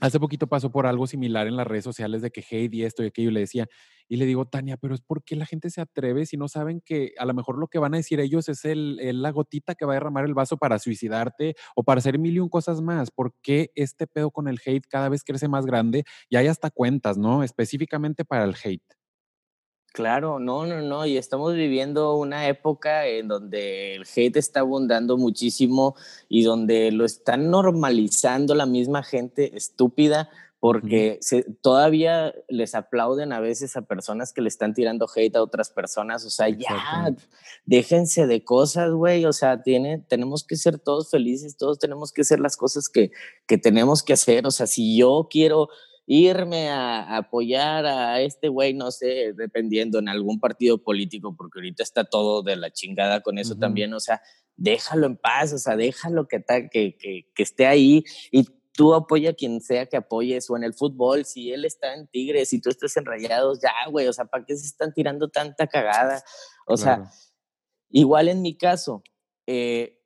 Hace 0.00 0.20
poquito 0.20 0.46
pasó 0.46 0.70
por 0.70 0.86
algo 0.86 1.06
similar 1.06 1.46
en 1.46 1.56
las 1.56 1.66
redes 1.66 1.84
sociales 1.84 2.22
de 2.22 2.30
que 2.30 2.44
y 2.72 2.82
esto 2.84 3.02
y 3.02 3.06
aquello. 3.06 3.30
Le 3.30 3.40
decía, 3.40 3.66
y 4.08 4.16
le 4.16 4.26
digo, 4.26 4.46
Tania, 4.46 4.76
pero 4.76 4.94
es 4.94 5.00
porque 5.00 5.36
la 5.36 5.46
gente 5.46 5.70
se 5.70 5.80
atreve 5.80 6.26
si 6.26 6.36
no 6.36 6.48
saben 6.48 6.80
que 6.80 7.12
a 7.18 7.26
lo 7.26 7.34
mejor 7.34 7.58
lo 7.58 7.68
que 7.68 7.78
van 7.78 7.94
a 7.94 7.98
decir 7.98 8.20
ellos 8.20 8.48
es 8.48 8.64
el, 8.64 8.96
la 9.22 9.30
gotita 9.30 9.74
que 9.74 9.84
va 9.84 9.92
a 9.92 9.96
derramar 9.96 10.24
el 10.24 10.34
vaso 10.34 10.56
para 10.56 10.78
suicidarte 10.78 11.54
o 11.74 11.84
para 11.84 11.98
hacer 11.98 12.18
mil 12.18 12.34
y 12.36 12.40
un 12.40 12.48
cosas 12.48 12.80
más. 12.80 13.10
¿Por 13.10 13.34
qué 13.42 13.70
este 13.74 14.06
pedo 14.06 14.30
con 14.30 14.48
el 14.48 14.58
hate 14.64 14.86
cada 14.88 15.08
vez 15.08 15.24
crece 15.24 15.48
más 15.48 15.66
grande? 15.66 16.04
Y 16.28 16.36
hay 16.36 16.46
hasta 16.46 16.70
cuentas, 16.70 17.18
¿no? 17.18 17.42
Específicamente 17.42 18.24
para 18.24 18.44
el 18.44 18.54
hate. 18.62 18.97
Claro, 19.98 20.38
no, 20.38 20.64
no, 20.64 20.80
no, 20.80 21.06
y 21.06 21.16
estamos 21.16 21.54
viviendo 21.54 22.14
una 22.14 22.46
época 22.46 23.08
en 23.08 23.26
donde 23.26 23.96
el 23.96 24.04
hate 24.14 24.36
está 24.36 24.60
abundando 24.60 25.16
muchísimo 25.16 25.96
y 26.28 26.44
donde 26.44 26.92
lo 26.92 27.04
están 27.04 27.50
normalizando 27.50 28.54
la 28.54 28.64
misma 28.64 29.02
gente 29.02 29.56
estúpida 29.56 30.30
porque 30.60 31.18
todavía 31.62 32.32
les 32.48 32.76
aplauden 32.76 33.32
a 33.32 33.40
veces 33.40 33.76
a 33.76 33.82
personas 33.82 34.32
que 34.32 34.40
le 34.40 34.48
están 34.48 34.72
tirando 34.72 35.08
hate 35.12 35.34
a 35.34 35.42
otras 35.42 35.70
personas, 35.70 36.24
o 36.24 36.30
sea, 36.30 36.48
ya 36.48 37.12
déjense 37.66 38.28
de 38.28 38.44
cosas, 38.44 38.92
güey, 38.92 39.24
o 39.24 39.32
sea, 39.32 39.64
tiene, 39.64 39.98
tenemos 40.08 40.44
que 40.44 40.54
ser 40.54 40.78
todos 40.78 41.10
felices, 41.10 41.56
todos 41.56 41.80
tenemos 41.80 42.12
que 42.12 42.20
hacer 42.20 42.38
las 42.38 42.56
cosas 42.56 42.88
que, 42.88 43.10
que 43.48 43.58
tenemos 43.58 44.04
que 44.04 44.12
hacer, 44.12 44.46
o 44.46 44.52
sea, 44.52 44.68
si 44.68 44.96
yo 44.96 45.26
quiero 45.28 45.68
irme 46.10 46.70
a, 46.70 47.18
apoyar 47.18 47.84
a 47.84 48.22
este 48.22 48.48
güey, 48.48 48.72
no 48.72 48.90
sé, 48.90 49.34
dependiendo 49.36 49.98
en 49.98 50.08
algún 50.08 50.40
partido 50.40 50.82
político, 50.82 51.36
porque 51.36 51.58
ahorita 51.58 51.82
está 51.82 52.04
todo 52.04 52.42
de 52.42 52.56
la 52.56 52.70
chingada 52.70 53.20
con 53.20 53.38
eso 53.38 53.56
también, 53.56 53.92
o 53.92 54.00
sea, 54.00 54.22
déjalo 54.56 55.06
en 55.06 55.18
paz, 55.18 55.52
o 55.52 55.58
sea, 55.58 55.76
déjalo 55.76 56.26
que, 56.26 56.42
que, 56.72 56.96
que, 56.96 57.30
que 57.34 57.42
esté 57.42 57.66
ahí 57.66 58.04
y 58.32 58.46
tú 58.72 58.94
apoya 58.94 59.30
a 59.30 59.34
quien 59.34 59.60
sea 59.60 59.84
que 59.84 59.98
apoyes, 59.98 60.48
o 60.48 60.56
en 60.56 60.64
el 60.64 60.72
fútbol, 60.72 61.26
si 61.26 61.52
él 61.52 61.66
está 61.66 61.94
en 61.94 62.06
Tigres 62.06 62.54
y 62.54 62.60
tú 62.62 62.70
estás 62.70 62.96
en 62.96 63.04
Rayados, 63.04 63.60
ya, 63.60 63.72
güey, 63.90 64.08
o 64.08 64.12
sea, 64.14 64.24
¿para 64.24 64.46
qué 64.46 64.56
se 64.56 64.64
están 64.64 64.94
tirando 64.94 65.28
tanta 65.28 65.66
cagada? 65.66 66.22
O 66.66 66.78
sea, 66.78 67.10
igual 67.90 68.28
en 68.28 68.40
mi 68.40 68.56
caso, 68.56 69.02
eh, 69.46 69.97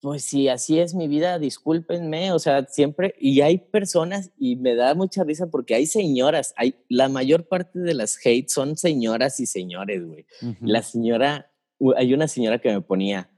pues 0.00 0.24
si 0.24 0.48
así 0.48 0.78
es 0.78 0.94
mi 0.94 1.08
vida, 1.08 1.38
discúlpenme, 1.38 2.32
o 2.32 2.38
sea, 2.38 2.64
siempre, 2.66 3.14
y 3.18 3.40
hay 3.40 3.58
personas, 3.58 4.30
y 4.38 4.56
me 4.56 4.74
da 4.74 4.94
mucha 4.94 5.24
risa 5.24 5.50
porque 5.50 5.74
hay 5.74 5.86
señoras, 5.86 6.54
hay, 6.56 6.76
la 6.88 7.08
mayor 7.08 7.48
parte 7.48 7.80
de 7.80 7.94
las 7.94 8.18
hate 8.24 8.48
son 8.48 8.76
señoras 8.76 9.40
y 9.40 9.46
señores, 9.46 10.06
güey. 10.06 10.26
La 10.60 10.82
señora, 10.82 11.50
hay 11.96 12.14
una 12.14 12.28
señora 12.28 12.60
que 12.60 12.72
me 12.72 12.80
ponía, 12.80 13.28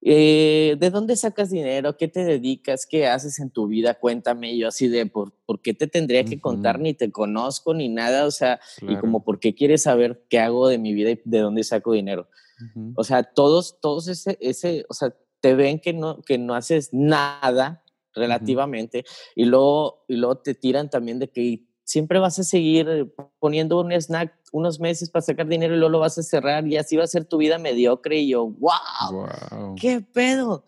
eh, 0.00 0.76
¿de 0.78 0.90
dónde 0.90 1.16
sacas 1.16 1.50
dinero? 1.50 1.96
¿Qué 1.96 2.06
te 2.06 2.24
dedicas? 2.24 2.86
¿Qué 2.86 3.08
haces 3.08 3.40
en 3.40 3.50
tu 3.50 3.66
vida? 3.66 3.94
Cuéntame, 3.94 4.56
yo 4.56 4.68
así 4.68 4.86
de, 4.86 5.06
¿por, 5.06 5.32
¿por 5.44 5.60
qué 5.60 5.74
te 5.74 5.88
tendría 5.88 6.24
que 6.24 6.40
contar? 6.40 6.78
Ni 6.78 6.94
te 6.94 7.10
conozco 7.10 7.74
ni 7.74 7.88
nada, 7.88 8.24
o 8.24 8.30
sea, 8.30 8.60
y 8.82 8.94
como, 8.96 9.24
¿por 9.24 9.40
qué 9.40 9.56
quieres 9.56 9.82
saber 9.82 10.24
qué 10.28 10.38
hago 10.38 10.68
de 10.68 10.78
mi 10.78 10.94
vida 10.94 11.10
y 11.10 11.20
de 11.24 11.38
dónde 11.38 11.64
saco 11.64 11.92
dinero? 11.92 12.28
O 12.94 13.04
sea, 13.04 13.22
todos, 13.22 13.80
todos 13.80 14.08
ese, 14.08 14.36
ese, 14.40 14.84
o 14.88 14.94
sea, 14.94 15.14
te 15.40 15.54
ven 15.54 15.80
que 15.80 15.92
no, 15.92 16.22
que 16.22 16.38
no 16.38 16.54
haces 16.54 16.90
nada 16.92 17.84
relativamente 18.14 19.04
y, 19.34 19.44
luego, 19.44 20.04
y 20.08 20.16
luego 20.16 20.38
te 20.38 20.54
tiran 20.54 20.90
también 20.90 21.18
de 21.18 21.28
que 21.28 21.64
siempre 21.84 22.18
vas 22.18 22.38
a 22.38 22.44
seguir 22.44 23.14
poniendo 23.38 23.80
un 23.80 23.92
snack 23.92 24.34
unos 24.52 24.78
meses 24.78 25.10
para 25.10 25.22
sacar 25.22 25.46
dinero 25.46 25.74
y 25.74 25.78
luego 25.78 25.92
lo 25.92 26.00
vas 26.00 26.18
a 26.18 26.22
cerrar 26.22 26.66
y 26.66 26.76
así 26.76 26.96
va 26.96 27.04
a 27.04 27.08
ser 27.08 27.24
tu 27.24 27.38
vida 27.38 27.58
mediocre 27.58 28.18
y 28.18 28.28
yo, 28.28 28.46
wow, 28.46 29.74
qué 29.80 30.00
pedo. 30.00 30.64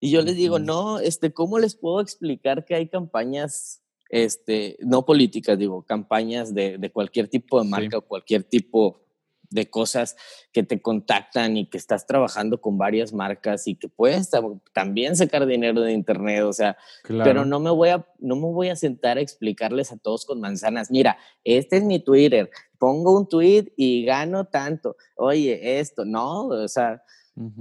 Y 0.00 0.10
yo 0.10 0.22
les 0.22 0.36
digo, 0.36 0.58
no, 0.58 0.98
este, 1.00 1.32
¿cómo 1.32 1.58
les 1.58 1.76
puedo 1.76 2.00
explicar 2.00 2.64
que 2.64 2.74
hay 2.74 2.88
campañas, 2.88 3.82
este, 4.10 4.76
no 4.80 5.04
políticas, 5.04 5.58
digo, 5.58 5.82
campañas 5.82 6.54
de, 6.54 6.78
de 6.78 6.90
cualquier 6.90 7.28
tipo 7.28 7.62
de 7.62 7.68
marca 7.68 7.98
o 7.98 8.02
cualquier 8.02 8.44
tipo 8.44 9.03
de 9.54 9.70
cosas 9.70 10.16
que 10.52 10.64
te 10.64 10.82
contactan 10.82 11.56
y 11.56 11.66
que 11.66 11.78
estás 11.78 12.06
trabajando 12.06 12.60
con 12.60 12.76
varias 12.76 13.12
marcas 13.12 13.68
y 13.68 13.76
que 13.76 13.88
puedes 13.88 14.28
también 14.72 15.14
sacar 15.14 15.46
dinero 15.46 15.80
de 15.80 15.92
internet, 15.92 16.42
o 16.42 16.52
sea, 16.52 16.76
pero 17.06 17.44
no 17.44 17.60
me 17.60 17.70
voy 17.70 17.90
a 17.90 18.04
no 18.18 18.34
me 18.34 18.48
voy 18.48 18.68
a 18.68 18.76
sentar 18.76 19.16
a 19.16 19.20
explicarles 19.20 19.92
a 19.92 19.96
todos 19.96 20.26
con 20.26 20.40
manzanas, 20.40 20.90
mira, 20.90 21.18
este 21.44 21.76
es 21.76 21.84
mi 21.84 22.00
Twitter, 22.00 22.50
pongo 22.78 23.16
un 23.16 23.28
tweet 23.28 23.72
y 23.76 24.04
gano 24.04 24.46
tanto. 24.46 24.96
Oye, 25.16 25.78
esto, 25.78 26.04
no, 26.04 26.48
o 26.48 26.68
sea, 26.68 27.04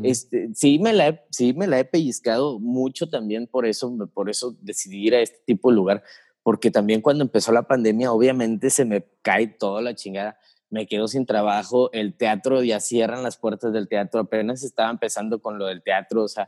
este, 0.02 0.50
sí 0.56 0.80
me 0.80 0.94
la 0.94 1.10
he, 1.10 1.22
sí 1.30 1.54
me 1.54 1.68
la 1.68 1.80
he 1.80 1.86
pellizcado 1.86 2.60
mucho 2.60 3.08
también 3.08 3.46
por 3.46 3.68
eso, 3.68 3.96
por 4.14 4.32
eso 4.32 4.56
decidí 4.62 5.08
ir 5.08 5.16
a 5.16 5.22
este 5.22 5.40
tipo 5.46 5.70
de 5.70 5.76
lugar, 5.76 6.04
porque 6.42 6.72
también 6.72 7.02
cuando 7.02 7.24
empezó 7.24 7.52
la 7.52 7.68
pandemia, 7.68 8.12
obviamente 8.12 8.72
se 8.72 8.84
me 8.84 9.06
cae 9.22 9.46
toda 9.46 9.82
la 9.84 9.94
chingada 9.94 10.40
me 10.74 10.88
quedo 10.88 11.08
sin 11.08 11.28
trabajo, 11.28 11.92
el 11.94 12.16
teatro 12.16 12.64
ya 12.64 12.80
cierran 12.80 13.22
las 13.22 13.38
puertas 13.38 13.72
del 13.74 13.88
teatro, 13.88 14.22
apenas 14.22 14.64
estaba 14.64 14.90
empezando 14.90 15.40
con 15.40 15.60
lo 15.60 15.68
del 15.68 15.84
teatro, 15.84 16.24
o 16.24 16.28
sea, 16.28 16.48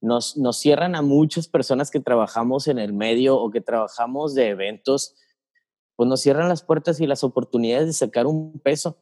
nos, 0.00 0.36
nos 0.36 0.56
cierran 0.56 0.94
a 0.94 1.02
muchas 1.02 1.48
personas 1.48 1.90
que 1.90 1.98
trabajamos 1.98 2.68
en 2.68 2.78
el 2.78 2.92
medio 2.92 3.36
o 3.36 3.50
que 3.50 3.60
trabajamos 3.60 4.36
de 4.36 4.50
eventos, 4.50 5.16
pues 5.96 6.08
nos 6.08 6.20
cierran 6.20 6.48
las 6.48 6.62
puertas 6.62 7.00
y 7.00 7.08
las 7.08 7.24
oportunidades 7.24 7.88
de 7.88 7.92
sacar 7.94 8.26
un 8.26 8.60
peso, 8.60 8.98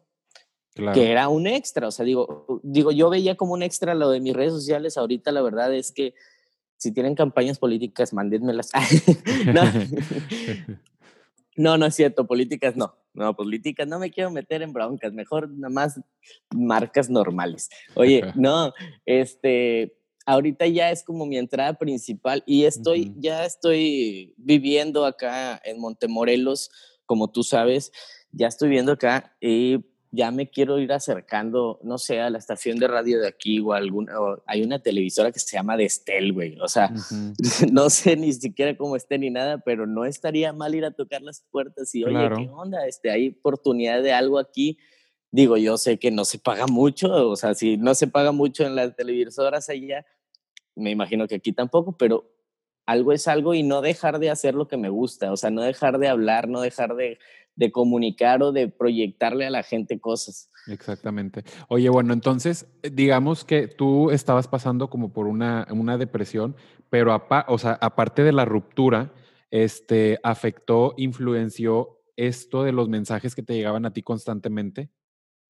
que 0.95 1.11
era 1.13 1.29
un 1.29 1.47
extra, 1.47 1.87
o 1.87 1.91
sea, 1.91 2.07
digo, 2.07 2.61
digo, 2.63 2.91
yo 2.91 3.11
veía 3.11 3.37
como 3.37 3.53
un 3.53 3.63
extra 3.63 3.95
lo 3.95 4.09
de 4.09 4.21
mis 4.21 4.35
redes 4.35 4.55
sociales, 4.55 4.97
ahorita 4.97 5.31
la 5.31 5.43
verdad 5.43 5.75
es 5.75 5.93
que 5.93 6.15
si 6.79 6.91
tienen 6.91 7.15
campañas 7.15 7.59
políticas, 7.59 8.15
mándenmelas. 8.15 8.71
no. 9.55 9.63
no, 11.57 11.79
no 11.79 11.87
es 11.87 11.95
cierto, 11.95 12.27
políticas 12.27 12.77
no. 12.77 12.95
No, 13.15 13.37
políticas, 13.37 13.87
no 13.87 14.01
me 14.01 14.11
quiero 14.11 14.33
meter 14.33 14.63
en 14.63 14.73
broncas, 14.73 15.13
mejor 15.13 15.49
nada 15.49 15.73
más 15.73 16.01
marcas 16.53 17.09
normales. 17.09 17.71
Oye, 17.95 18.25
no, 18.35 18.73
este, 19.07 19.97
ahorita 20.27 20.67
ya 20.67 20.91
es 20.91 21.05
como 21.05 21.25
mi 21.25 21.39
entrada 21.39 21.75
principal 21.75 22.43
y 22.45 22.65
estoy, 22.65 23.15
ya 23.17 23.45
estoy 23.45 24.35
viviendo 24.37 25.07
acá 25.07 25.61
en 25.65 25.79
Montemorelos, 25.79 26.71
como 27.07 27.31
tú 27.31 27.45
sabes, 27.45 27.93
ya 28.33 28.49
estoy 28.49 28.71
viviendo 28.71 28.91
acá 28.91 29.37
y 29.41 29.79
ya 30.15 30.31
me 30.31 30.49
quiero 30.49 30.79
ir 30.79 30.93
acercando, 30.93 31.81
no 31.83 31.99
sé, 31.99 32.21
a 32.21 32.31
la 32.31 32.39
estación 32.39 32.79
de 32.79 32.87
radio 32.87 33.21
de 33.21 33.27
aquí 33.27 33.59
o 33.61 33.73
alguna, 33.73 34.15
hay 34.47 34.63
una 34.63 34.79
televisora 34.79 35.33
que 35.33 35.41
se 35.41 35.57
llama 35.57 35.77
Destel, 35.77 36.33
güey. 36.33 36.59
O 36.61 36.69
sea, 36.69 36.91
no 37.73 37.91
sé 37.91 38.17
ni 38.17 38.33
siquiera 38.33 38.77
cómo 38.77 38.97
esté 38.97 39.19
ni 39.19 39.31
nada, 39.31 39.59
pero 39.59 39.87
no 39.87 40.05
estaría 40.05 40.53
mal 40.53 40.75
ir 40.75 40.85
a 40.85 40.93
tocar 40.93 41.23
las 41.23 41.45
puertas 41.51 41.95
y, 41.95 42.05
oye, 42.05 42.29
¿qué 42.37 42.49
onda? 42.49 42.87
Este, 42.87 43.11
hay 43.11 43.37
oportunidad 43.39 44.03
de 44.03 44.13
algo 44.13 44.39
aquí. 44.39 44.79
Digo, 45.31 45.57
yo 45.57 45.77
sé 45.79 45.99
que 45.99 46.13
no 46.13 46.25
se 46.25 46.39
paga 46.39 46.67
mucho, 46.67 47.29
o 47.29 47.37
sea, 47.37 47.55
si 47.55 47.77
no 47.77 47.95
se 47.95 48.07
paga 48.07 48.31
mucho 48.31 48.65
en 48.65 48.77
las 48.77 48.95
televisoras 48.95 49.69
allá, 49.69 50.07
me 50.77 50.91
imagino 50.91 51.27
que 51.27 51.35
aquí 51.37 51.53
tampoco, 51.53 51.97
pero 51.97 52.34
algo 52.87 53.13
es 53.13 53.29
algo 53.29 53.55
y 53.55 53.63
no 53.63 53.81
dejar 53.81 54.19
de 54.19 54.31
hacer 54.31 54.55
lo 54.55 54.69
que 54.69 54.77
me 54.77 54.89
gusta, 54.89 55.33
o 55.33 55.37
sea, 55.37 55.51
no 55.51 55.63
dejar 55.63 55.99
de 55.99 56.09
hablar, 56.09 56.49
no 56.49 56.61
dejar 56.61 56.95
de 56.95 57.19
de 57.57 57.71
comunicar 57.71 58.43
o 58.43 58.53
de 58.53 58.69
proyectarle 58.69 59.47
a 59.47 59.51
la 59.51 59.63
gente 59.63 60.01
cosas. 60.01 60.51
Exactamente. 60.67 61.45
Oye, 61.69 61.89
bueno, 61.89 62.13
entonces, 62.13 62.67
eh, 62.83 62.91
digamos 62.91 63.45
que 63.45 63.69
tú 63.69 64.11
estabas 64.11 64.49
pasando 64.49 64.89
como 64.91 65.13
por 65.13 65.27
una, 65.27 65.67
una 65.71 65.99
depresión, 65.99 66.57
pero 66.91 67.15
o 67.49 67.59
sea, 67.59 67.73
aparte 67.81 68.23
de 68.23 68.33
la 68.33 68.45
ruptura, 68.45 69.13
este, 69.51 70.19
afectó, 70.23 70.95
influenció 70.97 72.01
esto 72.17 72.63
de 72.63 72.73
los 72.73 72.89
mensajes 72.89 73.35
que 73.35 73.43
te 73.43 73.55
llegaban 73.55 73.87
a 73.87 73.93
ti 73.93 74.03
constantemente. 74.03 74.91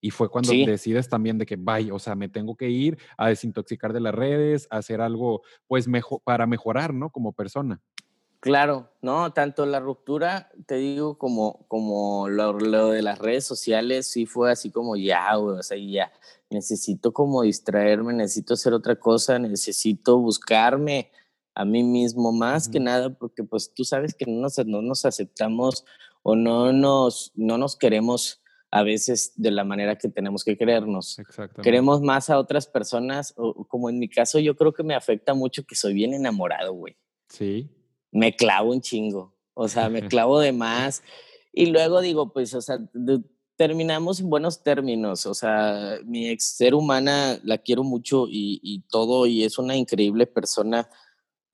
Y 0.04 0.10
fue 0.10 0.28
cuando 0.28 0.52
decides 0.52 1.08
también 1.08 1.38
de 1.38 1.46
que, 1.46 1.56
vaya, 1.56 1.94
o 1.94 1.98
sea, 1.98 2.14
me 2.14 2.28
tengo 2.28 2.56
que 2.56 2.68
ir 2.68 2.98
a 3.16 3.28
desintoxicar 3.28 3.94
de 3.94 4.00
las 4.00 4.14
redes, 4.14 4.68
a 4.68 4.76
hacer 4.76 5.00
algo, 5.00 5.40
pues, 5.66 5.88
mejor, 5.88 6.20
para 6.22 6.46
mejorar, 6.46 6.92
¿no? 6.92 7.08
Como 7.08 7.32
persona. 7.32 7.80
Claro, 8.40 8.90
no, 9.00 9.32
tanto 9.32 9.64
la 9.64 9.80
ruptura, 9.80 10.50
te 10.66 10.74
digo, 10.74 11.16
como, 11.16 11.64
como 11.68 12.28
lo, 12.28 12.52
de 12.90 13.00
las 13.00 13.18
redes 13.18 13.46
sociales, 13.46 14.06
sí 14.06 14.26
fue 14.26 14.52
así 14.52 14.70
como 14.70 14.94
ya, 14.94 15.38
o 15.38 15.62
sea, 15.62 15.78
ya, 15.78 16.12
necesito 16.50 17.14
como 17.14 17.40
distraerme, 17.40 18.12
necesito 18.12 18.52
hacer 18.52 18.74
otra 18.74 18.96
cosa, 18.96 19.38
necesito 19.38 20.18
buscarme 20.18 21.10
a 21.54 21.64
mí 21.64 21.82
mismo 21.82 22.30
más 22.30 22.68
que 22.68 22.78
nada, 22.78 23.08
porque 23.08 23.42
pues 23.42 23.72
tú 23.72 23.84
sabes 23.84 24.12
que 24.12 24.26
no 24.26 24.42
nos, 24.42 24.58
no 24.66 24.82
nos 24.82 25.06
aceptamos 25.06 25.86
o 26.22 26.36
no 26.36 26.74
nos, 26.74 27.32
no 27.34 27.56
nos 27.56 27.74
queremos 27.74 28.43
a 28.74 28.82
veces 28.82 29.32
de 29.36 29.52
la 29.52 29.62
manera 29.62 29.96
que 29.96 30.08
tenemos 30.08 30.42
que 30.42 30.58
querernos. 30.58 31.16
Queremos 31.62 32.02
más 32.02 32.28
a 32.28 32.40
otras 32.40 32.66
personas, 32.66 33.32
o, 33.36 33.64
como 33.68 33.88
en 33.88 34.00
mi 34.00 34.08
caso, 34.08 34.40
yo 34.40 34.56
creo 34.56 34.74
que 34.74 34.82
me 34.82 34.96
afecta 34.96 35.32
mucho 35.32 35.64
que 35.64 35.76
soy 35.76 35.94
bien 35.94 36.12
enamorado, 36.12 36.72
güey. 36.72 36.96
Sí. 37.28 37.70
Me 38.10 38.34
clavo 38.34 38.72
un 38.72 38.80
chingo, 38.80 39.32
o 39.54 39.68
sea, 39.68 39.88
me 39.88 40.02
clavo 40.08 40.40
de 40.40 40.50
más. 40.50 41.04
Y 41.52 41.66
luego 41.66 42.00
digo, 42.00 42.32
pues, 42.32 42.52
o 42.52 42.60
sea, 42.60 42.80
terminamos 43.54 44.18
en 44.18 44.28
buenos 44.28 44.64
términos, 44.64 45.24
o 45.26 45.34
sea, 45.34 45.98
mi 46.04 46.28
ex 46.28 46.56
ser 46.56 46.74
humana 46.74 47.38
la 47.44 47.58
quiero 47.58 47.84
mucho 47.84 48.26
y, 48.28 48.58
y 48.60 48.80
todo, 48.90 49.26
y 49.26 49.44
es 49.44 49.56
una 49.56 49.76
increíble 49.76 50.26
persona 50.26 50.90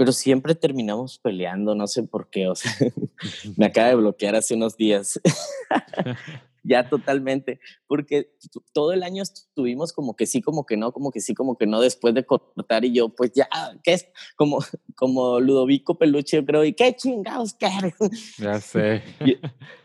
pero 0.01 0.13
siempre 0.13 0.55
terminamos 0.55 1.19
peleando, 1.19 1.75
no 1.75 1.87
sé 1.87 2.03
por 2.05 2.31
qué, 2.31 2.49
o 2.49 2.55
sea, 2.55 2.73
me 3.59 3.67
acaba 3.67 3.89
de 3.89 3.97
bloquear 3.97 4.35
hace 4.35 4.55
unos 4.55 4.75
días. 4.75 5.21
ya 6.63 6.89
totalmente, 6.89 7.61
porque 7.87 8.33
todo 8.73 8.93
el 8.93 9.03
año 9.03 9.23
estuvimos 9.23 9.93
como 9.93 10.17
que 10.17 10.27
sí, 10.27 10.43
como 10.43 10.67
que 10.67 10.77
no, 10.77 10.93
como 10.93 11.11
que 11.11 11.21
sí, 11.21 11.35
como 11.35 11.57
que 11.57 11.67
no, 11.67 11.81
después 11.81 12.15
de 12.15 12.25
cortar 12.25 12.85
y 12.85 12.93
yo, 12.93 13.09
pues 13.11 13.33
ya, 13.33 13.49
¿qué 13.83 13.95
es? 13.95 14.07
Como, 14.37 14.59
como 14.97 15.41
Ludovico 15.41 15.99
Peluche, 15.99 16.39
yo 16.39 16.45
creo, 16.45 16.65
¿y 16.65 16.73
qué 16.73 16.95
chingados 16.95 17.55
quieres? 17.55 17.95
Ya 18.39 18.61
sé. 18.61 19.03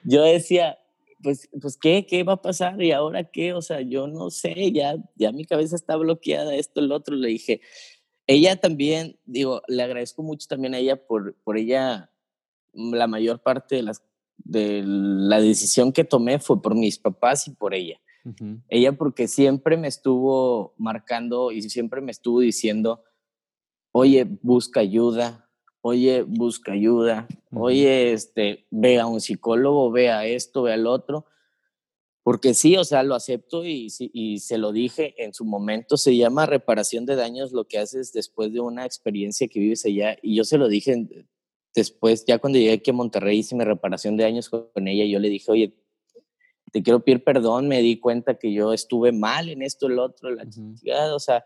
Yo, 0.04 0.24
decía, 0.24 0.78
pues, 1.22 1.50
pues, 1.62 1.78
¿qué? 1.78 2.06
¿Qué 2.06 2.24
va 2.24 2.34
a 2.34 2.42
pasar? 2.42 2.82
¿Y 2.82 2.92
ahora 2.92 3.24
qué? 3.24 3.54
O 3.54 3.62
sea, 3.62 3.82
yo 3.82 4.08
no 4.08 4.30
sé, 4.30 4.72
ya, 4.72 4.96
ya 5.16 5.32
mi 5.32 5.46
cabeza 5.46 5.76
está 5.76 5.96
bloqueada, 5.96 6.56
esto, 6.56 6.82
el 6.82 6.92
otro, 6.92 7.16
le 7.16 7.30
dije, 7.30 7.62
ella 8.28 8.56
también, 8.56 9.20
digo, 9.26 9.62
le 9.68 9.84
agradezco 9.84 10.24
mucho 10.24 10.48
también 10.48 10.74
a 10.74 10.80
ella 10.80 10.96
por, 11.06 11.36
por 11.44 11.58
ella, 11.58 12.12
la 12.74 13.08
mayor 13.08 13.42
parte 13.42 13.76
de 13.76 13.84
las 13.84 14.04
de 14.38 14.84
la 14.86 15.40
decisión 15.40 15.92
que 15.92 16.04
tomé 16.04 16.40
fue 16.40 16.62
por 16.62 16.76
mis 16.76 17.00
papás 17.00 17.48
y 17.48 17.52
por 17.52 17.74
ella. 17.74 18.00
Ella 18.70 18.94
porque 18.94 19.28
siempre 19.28 19.78
me 19.78 19.88
estuvo 19.88 20.74
marcando 20.78 21.52
y 21.52 21.62
siempre 21.62 22.02
me 22.02 22.12
estuvo 22.12 22.40
diciendo, 22.40 23.04
oye, 23.92 24.26
busca 24.42 24.80
ayuda, 24.80 25.48
oye, 25.82 26.24
busca 26.24 26.72
ayuda, 26.72 27.28
oye, 27.52 28.14
este, 28.14 28.66
ve 28.72 29.00
a 29.00 29.06
un 29.06 29.22
psicólogo, 29.22 29.92
ve 29.92 30.10
a 30.10 30.26
esto, 30.26 30.64
ve 30.64 30.74
al 30.74 30.88
otro. 30.88 31.28
Porque 32.24 32.56
sí, 32.56 32.76
o 32.76 32.84
sea, 32.84 33.04
lo 33.04 33.14
acepto 33.14 33.64
y, 33.64 33.88
y 34.00 34.40
se 34.40 34.58
lo 34.58 34.72
dije 34.72 35.14
en 35.24 35.36
su 35.36 35.46
momento. 35.46 35.96
Se 35.96 36.18
llama 36.18 36.48
reparación 36.48 37.06
de 37.06 37.16
daños 37.16 37.52
lo 37.52 37.66
que 37.66 37.78
haces 37.78 38.12
después 38.12 38.52
de 38.52 38.62
una 38.62 38.84
experiencia 38.84 39.48
que 39.48 39.60
vives 39.60 39.86
allá. 39.86 40.18
Y 40.24 40.36
yo 40.36 40.44
se 40.44 40.58
lo 40.58 40.68
dije 40.68 41.08
después, 41.76 42.26
ya 42.26 42.40
cuando 42.40 42.58
llegué 42.58 42.74
aquí 42.74 42.92
a 42.92 42.94
Monterrey, 42.94 43.40
hice 43.40 43.56
mi 43.56 43.64
reparación 43.64 44.18
de 44.18 44.26
años 44.26 44.50
con 44.50 44.88
ella, 44.88 45.06
yo 45.06 45.20
le 45.20 45.30
dije, 45.30 45.52
oye, 45.52 45.74
te 46.72 46.82
quiero 46.82 47.02
pedir 47.02 47.24
perdón, 47.24 47.68
me 47.68 47.82
di 47.82 48.00
cuenta 48.00 48.36
que 48.36 48.52
yo 48.52 48.74
estuve 48.74 49.12
mal 49.12 49.50
en 49.50 49.62
esto, 49.62 49.88
el 49.88 50.00
otro, 50.00 50.32
la 50.32 50.46
o 51.14 51.20
sea, 51.20 51.46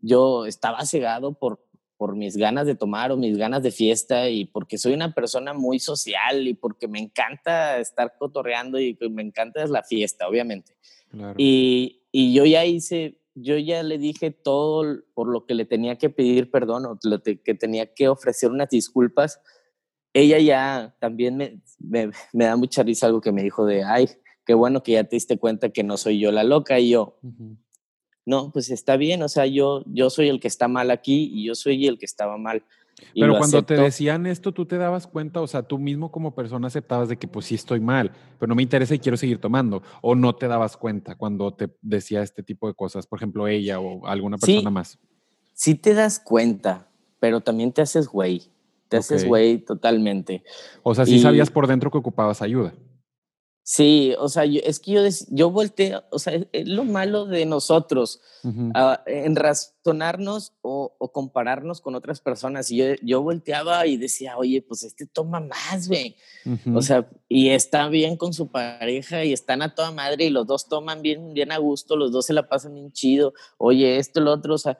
yo 0.00 0.46
estaba 0.46 0.84
cegado 0.84 1.32
por, 1.32 1.64
por 1.96 2.14
mis 2.14 2.36
ganas 2.36 2.66
de 2.66 2.74
tomar 2.74 3.10
o 3.10 3.16
mis 3.16 3.36
ganas 3.36 3.62
de 3.62 3.70
fiesta 3.70 4.28
y 4.28 4.44
porque 4.44 4.78
soy 4.78 4.92
una 4.92 5.14
persona 5.14 5.54
muy 5.54 5.78
social 5.78 6.46
y 6.46 6.54
porque 6.54 6.86
me 6.86 7.00
encanta 7.00 7.78
estar 7.78 8.14
cotorreando 8.18 8.80
y 8.80 8.96
me 9.10 9.22
encanta 9.22 9.62
es 9.62 9.70
la 9.70 9.82
fiesta, 9.82 10.28
obviamente. 10.28 10.76
Y, 11.36 12.02
y 12.12 12.32
yo 12.34 12.44
ya 12.44 12.64
hice, 12.64 13.18
yo 13.34 13.56
ya 13.56 13.82
le 13.82 13.98
dije 13.98 14.30
todo 14.30 15.00
por 15.14 15.28
lo 15.28 15.46
que 15.46 15.54
le 15.54 15.64
tenía 15.64 15.96
que 15.96 16.10
pedir 16.10 16.50
perdón 16.50 16.86
o 16.86 16.98
lo 17.02 17.22
que 17.22 17.54
tenía 17.54 17.92
que 17.94 18.08
ofrecer 18.08 18.50
unas 18.50 18.68
disculpas 18.68 19.40
ella 20.12 20.38
ya 20.38 20.94
también 20.98 21.36
me, 21.78 22.10
me, 22.32 22.44
da 22.44 22.56
mucha 22.56 22.82
risa 22.82 23.06
algo 23.06 23.20
que 23.20 23.32
me 23.32 23.42
dijo 23.42 23.66
de, 23.66 23.84
ay, 23.84 24.08
qué 24.44 24.54
bueno 24.54 24.82
que 24.82 24.92
ya 24.92 25.04
te 25.04 25.16
diste 25.16 25.38
cuenta 25.38 25.70
que 25.70 25.84
no 25.84 25.96
soy 25.96 26.18
yo 26.18 26.32
la 26.32 26.44
loca 26.44 26.78
y 26.78 26.90
yo, 26.90 27.18
no, 28.24 28.50
pues 28.52 28.70
está 28.70 28.96
bien, 28.96 29.22
o 29.22 29.28
sea, 29.28 29.46
yo, 29.46 29.82
yo 29.86 30.10
soy 30.10 30.28
el 30.28 30.40
que 30.40 30.48
está 30.48 30.68
mal 30.68 30.90
aquí 30.90 31.30
y 31.32 31.46
yo 31.46 31.54
soy 31.54 31.86
el 31.86 31.98
que 31.98 32.06
estaba 32.06 32.36
mal. 32.36 32.62
pero 33.14 33.38
cuando 33.38 33.62
te 33.62 33.74
decían 33.74 34.26
esto, 34.26 34.52
tú 34.52 34.66
te 34.66 34.76
dabas 34.76 35.06
cuenta, 35.06 35.40
o 35.40 35.46
sea, 35.46 35.62
tú 35.62 35.78
mismo 35.78 36.10
como 36.10 36.34
persona 36.34 36.66
aceptabas 36.66 37.08
de 37.08 37.16
que 37.16 37.28
pues 37.28 37.46
sí 37.46 37.54
estoy 37.54 37.80
mal, 37.80 38.12
pero 38.38 38.48
no 38.48 38.54
me 38.54 38.62
interesa 38.62 38.94
y 38.94 38.98
quiero 38.98 39.16
seguir 39.16 39.40
tomando, 39.40 39.82
o 40.02 40.14
no 40.14 40.34
te 40.34 40.48
dabas 40.48 40.76
cuenta 40.76 41.14
cuando 41.14 41.54
te 41.54 41.70
decía 41.80 42.22
este 42.22 42.42
tipo 42.42 42.68
de 42.68 42.74
cosas, 42.74 43.06
por 43.06 43.18
ejemplo, 43.18 43.48
ella 43.48 43.80
o 43.80 44.06
alguna 44.06 44.36
persona 44.36 44.70
más. 44.70 44.98
Sí 45.54 45.74
te 45.74 45.94
das 45.94 46.20
cuenta, 46.20 46.88
pero 47.20 47.40
también 47.40 47.72
te 47.72 47.82
haces 47.82 48.08
güey. 48.08 48.50
Te 48.88 48.96
haces 48.96 49.26
güey 49.26 49.58
totalmente. 49.58 50.42
O 50.82 50.94
sea, 50.94 51.06
sí 51.06 51.18
sabías 51.20 51.50
por 51.50 51.66
dentro 51.66 51.90
que 51.90 51.98
ocupabas 51.98 52.42
ayuda. 52.42 52.74
Sí, 53.70 54.14
o 54.18 54.30
sea, 54.30 54.44
es 54.44 54.80
que 54.80 54.92
yo, 54.92 55.02
yo 55.28 55.50
volteé, 55.50 55.94
o 56.10 56.18
sea, 56.18 56.32
es, 56.52 56.66
lo 56.66 56.84
malo 56.84 57.26
de 57.26 57.44
nosotros, 57.44 58.18
ah, 58.72 59.02
en 59.04 59.36
razonarnos 59.36 60.54
o, 60.62 60.96
compararnos 61.12 61.82
con 61.82 61.94
otras 61.94 62.22
personas. 62.22 62.70
Y 62.70 62.78
yo, 62.78 62.86
yo 63.02 63.20
volteaba 63.20 63.86
y 63.86 63.98
decía, 63.98 64.38
oye, 64.38 64.62
pues 64.62 64.84
este 64.84 65.06
toma 65.06 65.40
más, 65.40 65.86
güey. 65.86 66.16
O 66.74 66.80
sea, 66.80 67.10
y 67.28 67.50
está 67.50 67.90
bien 67.90 68.16
con 68.16 68.32
su 68.32 68.50
pareja 68.50 69.22
y 69.26 69.34
están 69.34 69.60
a 69.60 69.74
toda 69.74 69.90
madre 69.90 70.24
y 70.24 70.30
los 70.30 70.46
dos 70.46 70.66
toman 70.66 71.02
bien, 71.02 71.34
bien 71.34 71.52
a 71.52 71.58
gusto, 71.58 71.94
los 71.94 72.10
dos 72.10 72.24
se 72.24 72.32
la 72.32 72.48
pasan 72.48 72.72
bien 72.72 72.90
chido. 72.90 73.34
Oye, 73.58 73.98
esto, 73.98 74.22
lo 74.22 74.32
otro, 74.32 74.54
o 74.54 74.58
sea, 74.58 74.78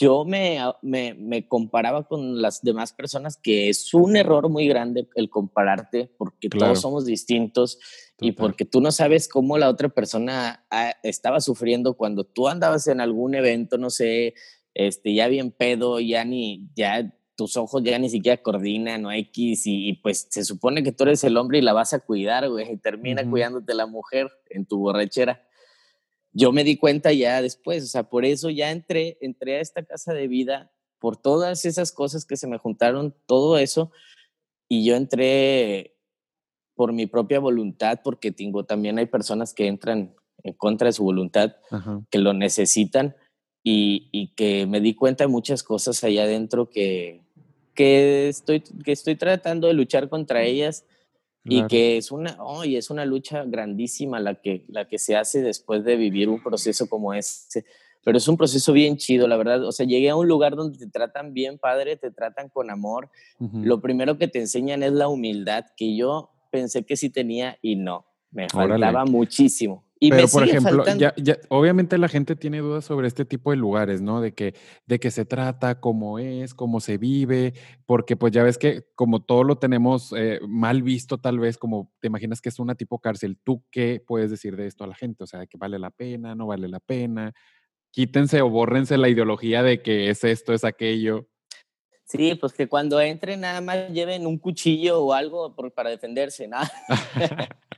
yo 0.00 0.24
me, 0.24 0.58
me, 0.80 1.12
me, 1.12 1.46
comparaba 1.46 2.04
con 2.04 2.40
las 2.40 2.62
demás 2.62 2.94
personas, 2.94 3.36
que 3.36 3.68
es 3.68 3.92
un 3.92 4.16
error 4.16 4.48
muy 4.48 4.66
grande 4.66 5.06
el 5.14 5.28
compararte, 5.28 6.10
porque 6.16 6.48
todos 6.48 6.80
somos 6.80 7.04
distintos 7.04 7.78
y 8.18 8.32
porque 8.32 8.64
tú 8.64 8.80
no 8.80 8.92
sabes 8.92 9.28
cómo 9.28 9.58
la 9.58 9.68
otra 9.68 9.90
persona 9.90 10.64
ah, 10.70 10.94
estaba 11.02 11.40
sufriendo 11.40 11.98
cuando 11.98 12.24
tú 12.24 12.48
andabas 12.48 12.86
en 12.86 13.02
algún 13.02 13.34
evento, 13.34 13.76
no 13.76 13.90
sé, 13.90 14.32
este, 14.72 15.12
ya 15.12 15.28
bien 15.28 15.50
pedo, 15.50 16.00
ya 16.00 16.24
ni, 16.24 16.70
ya 16.74 17.14
tus 17.36 17.58
ojos 17.58 17.82
ya 17.84 17.98
ni 17.98 18.08
siquiera 18.08 18.42
coordinan 18.42 19.04
o 19.04 19.12
X 19.12 19.62
y, 19.66 20.00
pues 20.02 20.28
se 20.30 20.44
supone 20.44 20.82
que 20.82 20.92
tú 20.92 21.04
eres 21.04 21.24
el 21.24 21.36
hombre 21.36 21.58
y 21.58 21.62
la 21.62 21.74
vas 21.74 21.92
a 21.92 22.00
cuidar, 22.00 22.48
güey, 22.48 22.72
y 22.72 22.78
termina 22.78 23.28
cuidándote 23.28 23.74
la 23.74 23.84
mujer 23.84 24.30
en 24.48 24.64
tu 24.64 24.78
borrachera 24.78 25.42
yo 26.32 26.52
me 26.52 26.64
di 26.64 26.76
cuenta 26.76 27.12
ya 27.12 27.42
después, 27.42 27.84
o 27.84 27.86
sea, 27.86 28.04
por 28.04 28.24
eso 28.24 28.50
ya 28.50 28.70
entré, 28.70 29.18
entré 29.20 29.56
a 29.56 29.60
esta 29.60 29.84
casa 29.84 30.14
de 30.14 30.28
vida, 30.28 30.72
por 30.98 31.16
todas 31.16 31.64
esas 31.64 31.92
cosas 31.92 32.24
que 32.24 32.36
se 32.36 32.46
me 32.46 32.58
juntaron, 32.58 33.14
todo 33.26 33.58
eso, 33.58 33.90
y 34.68 34.84
yo 34.84 34.96
entré 34.96 35.96
por 36.74 36.92
mi 36.92 37.06
propia 37.06 37.40
voluntad, 37.40 38.00
porque 38.04 38.30
tengo, 38.30 38.64
también 38.64 38.98
hay 38.98 39.06
personas 39.06 39.52
que 39.52 39.66
entran 39.66 40.14
en 40.42 40.54
contra 40.54 40.86
de 40.86 40.92
su 40.92 41.04
voluntad, 41.04 41.56
que 42.10 42.18
lo 42.18 42.32
necesitan, 42.32 43.16
y, 43.62 44.08
y, 44.10 44.28
que 44.28 44.66
me 44.66 44.80
di 44.80 44.94
cuenta 44.94 45.24
de 45.24 45.28
muchas 45.28 45.62
cosas 45.62 46.02
allá 46.02 46.22
adentro 46.22 46.70
que, 46.70 47.20
que, 47.74 48.28
estoy, 48.28 48.60
que 48.60 48.92
estoy 48.92 49.16
tratando 49.16 49.66
de 49.66 49.74
luchar 49.74 50.08
contra 50.08 50.44
ellas 50.44 50.86
y 51.44 51.66
que 51.66 51.96
es 51.96 52.12
una, 52.12 52.36
oh, 52.40 52.64
es 52.64 52.90
una 52.90 53.04
lucha 53.04 53.44
grandísima 53.44 54.20
la 54.20 54.34
que, 54.34 54.64
la 54.68 54.86
que 54.86 54.98
se 54.98 55.16
hace 55.16 55.42
después 55.42 55.84
de 55.84 55.96
vivir 55.96 56.28
un 56.28 56.42
proceso 56.42 56.86
como 56.88 57.14
ese. 57.14 57.64
Pero 58.02 58.18
es 58.18 58.28
un 58.28 58.36
proceso 58.36 58.72
bien 58.72 58.96
chido, 58.96 59.28
la 59.28 59.36
verdad. 59.36 59.64
O 59.64 59.72
sea, 59.72 59.86
llegué 59.86 60.10
a 60.10 60.16
un 60.16 60.26
lugar 60.26 60.56
donde 60.56 60.78
te 60.78 60.86
tratan 60.86 61.34
bien, 61.34 61.58
padre, 61.58 61.96
te 61.96 62.10
tratan 62.10 62.48
con 62.48 62.70
amor. 62.70 63.10
Lo 63.38 63.80
primero 63.80 64.16
que 64.16 64.28
te 64.28 64.38
enseñan 64.38 64.82
es 64.82 64.92
la 64.92 65.08
humildad, 65.08 65.66
que 65.76 65.96
yo 65.96 66.30
pensé 66.50 66.84
que 66.84 66.96
sí 66.96 67.10
tenía 67.10 67.58
y 67.60 67.76
no. 67.76 68.06
Me 68.30 68.48
faltaba 68.48 69.04
muchísimo. 69.04 69.84
Pero, 70.08 70.28
por 70.28 70.44
ejemplo, 70.44 70.84
ya, 70.96 71.12
ya, 71.18 71.36
obviamente 71.50 71.98
la 71.98 72.08
gente 72.08 72.34
tiene 72.34 72.60
dudas 72.60 72.86
sobre 72.86 73.06
este 73.06 73.26
tipo 73.26 73.50
de 73.50 73.58
lugares, 73.58 74.00
¿no? 74.00 74.22
De 74.22 74.32
que, 74.32 74.54
de 74.86 74.98
qué 74.98 75.10
se 75.10 75.26
trata, 75.26 75.78
cómo 75.78 76.18
es, 76.18 76.54
cómo 76.54 76.80
se 76.80 76.96
vive, 76.96 77.52
porque 77.84 78.16
pues 78.16 78.32
ya 78.32 78.42
ves 78.42 78.56
que 78.56 78.86
como 78.94 79.22
todo 79.22 79.44
lo 79.44 79.58
tenemos 79.58 80.14
eh, 80.16 80.40
mal 80.48 80.82
visto 80.82 81.18
tal 81.18 81.38
vez, 81.38 81.58
como 81.58 81.92
te 82.00 82.06
imaginas 82.06 82.40
que 82.40 82.48
es 82.48 82.58
una 82.58 82.74
tipo 82.74 82.98
cárcel, 82.98 83.38
¿tú 83.44 83.62
qué 83.70 84.02
puedes 84.06 84.30
decir 84.30 84.56
de 84.56 84.66
esto 84.66 84.84
a 84.84 84.86
la 84.86 84.94
gente? 84.94 85.24
O 85.24 85.26
sea, 85.26 85.46
que 85.46 85.58
vale 85.58 85.78
la 85.78 85.90
pena, 85.90 86.34
no 86.34 86.46
vale 86.46 86.68
la 86.68 86.80
pena. 86.80 87.34
Quítense 87.90 88.40
o 88.40 88.48
bórrense 88.48 88.96
la 88.96 89.10
ideología 89.10 89.62
de 89.62 89.82
que 89.82 90.08
es 90.08 90.24
esto, 90.24 90.54
es 90.54 90.64
aquello. 90.64 91.28
Sí, 92.04 92.34
pues 92.36 92.54
que 92.54 92.68
cuando 92.68 93.00
entren 93.00 93.40
nada 93.40 93.60
más 93.60 93.90
lleven 93.90 94.26
un 94.26 94.38
cuchillo 94.38 95.02
o 95.02 95.12
algo 95.12 95.54
para 95.74 95.90
defenderse, 95.90 96.48
¿no? 96.48 96.58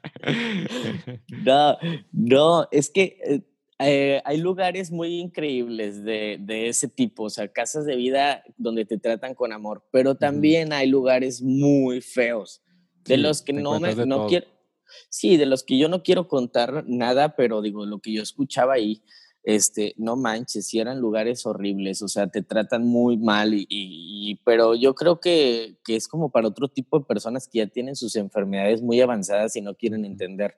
no, 1.45 1.77
no, 2.13 2.69
es 2.71 2.91
que 2.91 3.19
eh, 3.25 3.41
eh, 3.79 4.23
hay 4.25 4.39
lugares 4.39 4.91
muy 4.91 5.19
increíbles 5.19 6.05
de, 6.05 6.39
de, 6.41 6.69
ese 6.69 6.89
tipo, 6.89 7.25
o 7.25 7.31
sea, 7.31 7.49
casas 7.49 7.85
de 7.85 7.97
vida 7.97 8.45
donde 8.57 8.85
te 8.85 8.99
tratan 8.99 9.35
con 9.35 9.53
amor, 9.53 9.85
pero 9.91 10.15
también 10.15 10.73
hay 10.73 10.89
lugares 10.89 11.43
muy 11.43 12.01
feos, 12.01 12.63
de 13.05 13.17
los 13.17 13.43
que 13.43 13.53
no 13.53 13.81
me 13.81 13.95
no 14.07 14.29
quiero, 14.29 14.47
sí, 15.09 15.37
de 15.37 15.47
los 15.47 15.65
que 15.65 15.79
yo 15.79 15.89
no 15.89 16.03
quiero 16.03 16.29
contar 16.29 16.85
nada, 16.87 17.35
pero 17.35 17.61
digo, 17.61 17.85
lo 17.85 17.99
que 17.99 18.13
yo 18.13 18.23
escuchaba 18.23 18.75
ahí, 18.75 19.03
este, 19.45 19.95
no 19.97 20.17
manches, 20.17 20.67
si 20.67 20.79
eran 20.79 21.01
lugares 21.01 21.45
horribles, 21.47 22.03
o 22.03 22.09
sea, 22.09 22.29
te 22.29 22.43
tratan 22.43 22.87
muy 22.87 23.17
mal, 23.17 23.55
y, 23.55 23.67
y, 23.69 24.37
pero 24.45 24.75
yo 24.75 24.95
creo 24.95 25.21
que, 25.21 25.77
que, 25.85 25.97
es 25.97 26.07
como 26.07 26.31
para 26.31 26.49
otro 26.49 26.69
tipo 26.69 26.99
de 26.99 27.05
personas 27.05 27.49
que 27.49 27.59
ya 27.59 27.67
tienen 27.67 27.97
sus 27.97 28.15
enfermedades 28.17 28.83
muy 28.83 29.01
avanzadas 29.01 29.57
y 29.57 29.61
no 29.61 29.75
quieren 29.75 30.05
entender. 30.05 30.57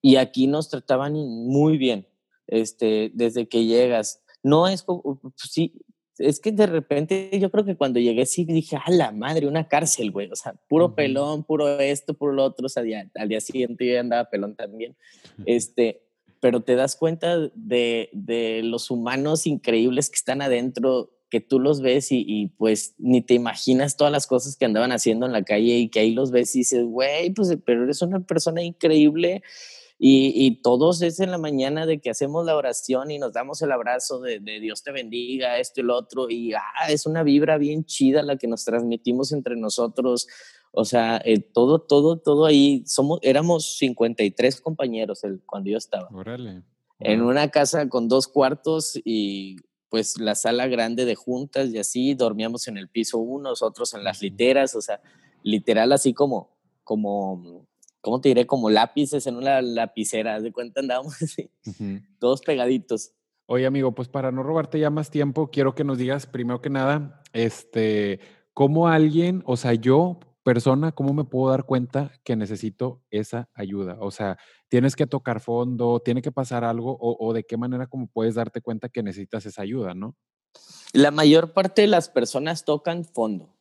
Y 0.00 0.16
aquí 0.16 0.46
nos 0.46 0.68
trataban 0.68 1.14
muy 1.14 1.76
bien, 1.76 2.06
este, 2.46 3.10
desde 3.14 3.48
que 3.48 3.64
llegas. 3.64 4.22
No 4.42 4.68
es 4.68 4.84
como, 4.84 5.20
sí, 5.34 5.74
es 6.18 6.40
que 6.40 6.52
de 6.52 6.66
repente 6.66 7.30
yo 7.38 7.50
creo 7.50 7.64
que 7.64 7.76
cuando 7.76 8.00
llegué 8.00 8.26
sí 8.26 8.44
dije, 8.44 8.76
a 8.76 8.90
la 8.90 9.12
madre, 9.12 9.46
una 9.46 9.68
cárcel, 9.68 10.10
güey. 10.10 10.30
O 10.30 10.36
sea, 10.36 10.54
puro 10.68 10.94
pelón, 10.94 11.44
puro 11.44 11.78
esto, 11.80 12.14
puro 12.14 12.32
lo 12.32 12.44
otro. 12.44 12.66
O 12.66 12.68
sea, 12.68 12.82
al 13.14 13.28
día 13.28 13.40
siguiente 13.40 13.86
yo 13.86 14.00
andaba 14.00 14.28
pelón 14.28 14.56
también. 14.56 14.96
Este, 15.46 16.07
pero 16.40 16.62
te 16.62 16.74
das 16.74 16.96
cuenta 16.96 17.38
de, 17.54 18.10
de, 18.12 18.62
los 18.62 18.90
humanos 18.90 19.46
increíbles 19.46 20.10
que 20.10 20.16
están 20.16 20.42
adentro, 20.42 21.10
que 21.30 21.40
tú 21.40 21.60
los 21.60 21.80
ves 21.80 22.08
y, 22.10 22.52
pues 22.56 22.94
ni 22.98 23.20
te 23.20 23.34
imaginas 23.34 23.96
todas 23.96 24.12
las 24.12 24.26
cosas 24.26 24.56
que 24.56 24.64
andaban 24.64 24.92
haciendo 24.92 25.26
en 25.26 25.32
la 25.32 25.42
calle 25.42 25.76
y 25.78 25.88
que 25.88 26.00
ahí 26.00 26.12
los 26.12 26.30
ves 26.30 26.54
y 26.54 26.60
dices, 26.60 26.84
güey, 26.84 27.30
pues 27.30 27.56
pero 27.64 27.84
eres 27.84 28.02
una 28.02 28.20
persona 28.20 28.62
increíble 28.62 29.42
y, 30.00 30.62
todos 30.62 31.02
es 31.02 31.18
en 31.18 31.32
la 31.32 31.38
mañana 31.38 31.84
de 31.84 32.00
que 32.00 32.10
hacemos 32.10 32.46
la 32.46 32.54
oración 32.56 33.10
y 33.10 33.18
nos 33.18 33.32
damos 33.32 33.62
el 33.62 33.72
abrazo 33.72 34.20
de, 34.20 34.38
Dios 34.38 34.84
te 34.84 34.92
bendiga, 34.92 35.58
esto 35.58 35.80
y 35.80 35.84
lo 35.84 35.96
otro. 35.96 36.30
Y 36.30 36.54
ah, 36.54 36.62
es 36.88 37.04
una 37.04 37.24
vibra 37.24 37.58
bien 37.58 37.84
chida 37.84 38.22
la 38.22 38.36
que 38.36 38.46
nos 38.46 38.64
transmitimos 38.64 39.32
entre 39.32 39.56
nosotros. 39.56 40.28
O 40.80 40.84
sea, 40.84 41.20
eh, 41.24 41.40
todo, 41.40 41.80
todo, 41.80 42.18
todo 42.18 42.46
ahí. 42.46 42.84
Somos, 42.86 43.18
éramos 43.22 43.78
53 43.78 44.60
compañeros 44.60 45.24
el, 45.24 45.40
cuando 45.44 45.70
yo 45.70 45.76
estaba. 45.76 46.08
Órale. 46.12 46.62
En 47.00 47.22
una 47.22 47.48
casa 47.48 47.88
con 47.88 48.08
dos 48.08 48.28
cuartos 48.28 48.96
y 49.04 49.56
pues 49.88 50.20
la 50.20 50.36
sala 50.36 50.68
grande 50.68 51.04
de 51.04 51.16
juntas 51.16 51.70
y 51.70 51.78
así 51.78 52.14
dormíamos 52.14 52.68
en 52.68 52.78
el 52.78 52.88
piso 52.88 53.18
unos, 53.18 53.60
otros 53.60 53.92
en 53.94 54.04
las 54.04 54.22
literas, 54.22 54.76
o 54.76 54.80
sea, 54.80 55.00
literal 55.42 55.90
así 55.90 56.14
como, 56.14 56.56
como 56.84 57.66
¿cómo 58.00 58.20
te 58.20 58.28
diré? 58.28 58.46
Como 58.46 58.70
lápices 58.70 59.26
en 59.26 59.34
una 59.34 59.60
lapicera, 59.60 60.40
de 60.40 60.52
cuenta 60.52 60.78
andábamos 60.78 61.20
así, 61.22 61.50
todos 62.20 62.40
pegaditos. 62.42 63.10
Oye, 63.46 63.66
amigo, 63.66 63.96
pues 63.96 64.06
para 64.06 64.30
no 64.30 64.44
robarte 64.44 64.78
ya 64.78 64.90
más 64.90 65.10
tiempo, 65.10 65.50
quiero 65.50 65.74
que 65.74 65.82
nos 65.82 65.98
digas 65.98 66.26
primero 66.26 66.60
que 66.60 66.70
nada, 66.70 67.20
este, 67.32 68.20
cómo 68.54 68.86
alguien, 68.86 69.42
o 69.44 69.56
sea, 69.56 69.74
yo, 69.74 70.20
persona, 70.42 70.92
cómo 70.92 71.12
me 71.12 71.24
puedo 71.24 71.50
dar 71.50 71.64
cuenta 71.64 72.12
que 72.24 72.36
necesito 72.36 73.02
esa 73.10 73.48
ayuda. 73.54 73.96
O 74.00 74.10
sea, 74.10 74.38
tienes 74.68 74.96
que 74.96 75.06
tocar 75.06 75.40
fondo, 75.40 76.00
tiene 76.00 76.22
que 76.22 76.32
pasar 76.32 76.64
algo, 76.64 76.96
o, 77.00 77.32
de 77.32 77.44
qué 77.44 77.56
manera 77.56 77.86
cómo 77.86 78.06
puedes 78.06 78.34
darte 78.34 78.60
cuenta 78.60 78.88
que 78.88 79.02
necesitas 79.02 79.46
esa 79.46 79.62
ayuda, 79.62 79.94
¿no? 79.94 80.16
La 80.92 81.10
mayor 81.10 81.52
parte 81.52 81.82
de 81.82 81.88
las 81.88 82.08
personas 82.08 82.64
tocan 82.64 83.04
fondo. 83.04 83.54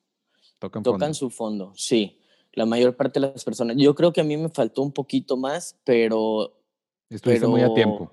Tocan, 0.59 0.83
tocan 0.83 1.13
su 1.13 1.29
fondo, 1.29 1.73
sí 1.75 2.21
la 2.57 2.65
mayor 2.65 2.95
parte 2.95 3.19
de 3.19 3.27
las 3.27 3.45
personas. 3.45 3.77
Yo 3.77 3.93
creo 3.93 4.11
que 4.11 4.21
a 4.21 4.23
mí 4.23 4.35
me 4.35 4.49
faltó 4.49 4.81
un 4.81 4.91
poquito 4.91 5.37
más, 5.37 5.79
pero... 5.83 6.59
Estuviste 7.07 7.45
muy 7.45 7.61
a 7.61 7.71
tiempo. 7.71 8.11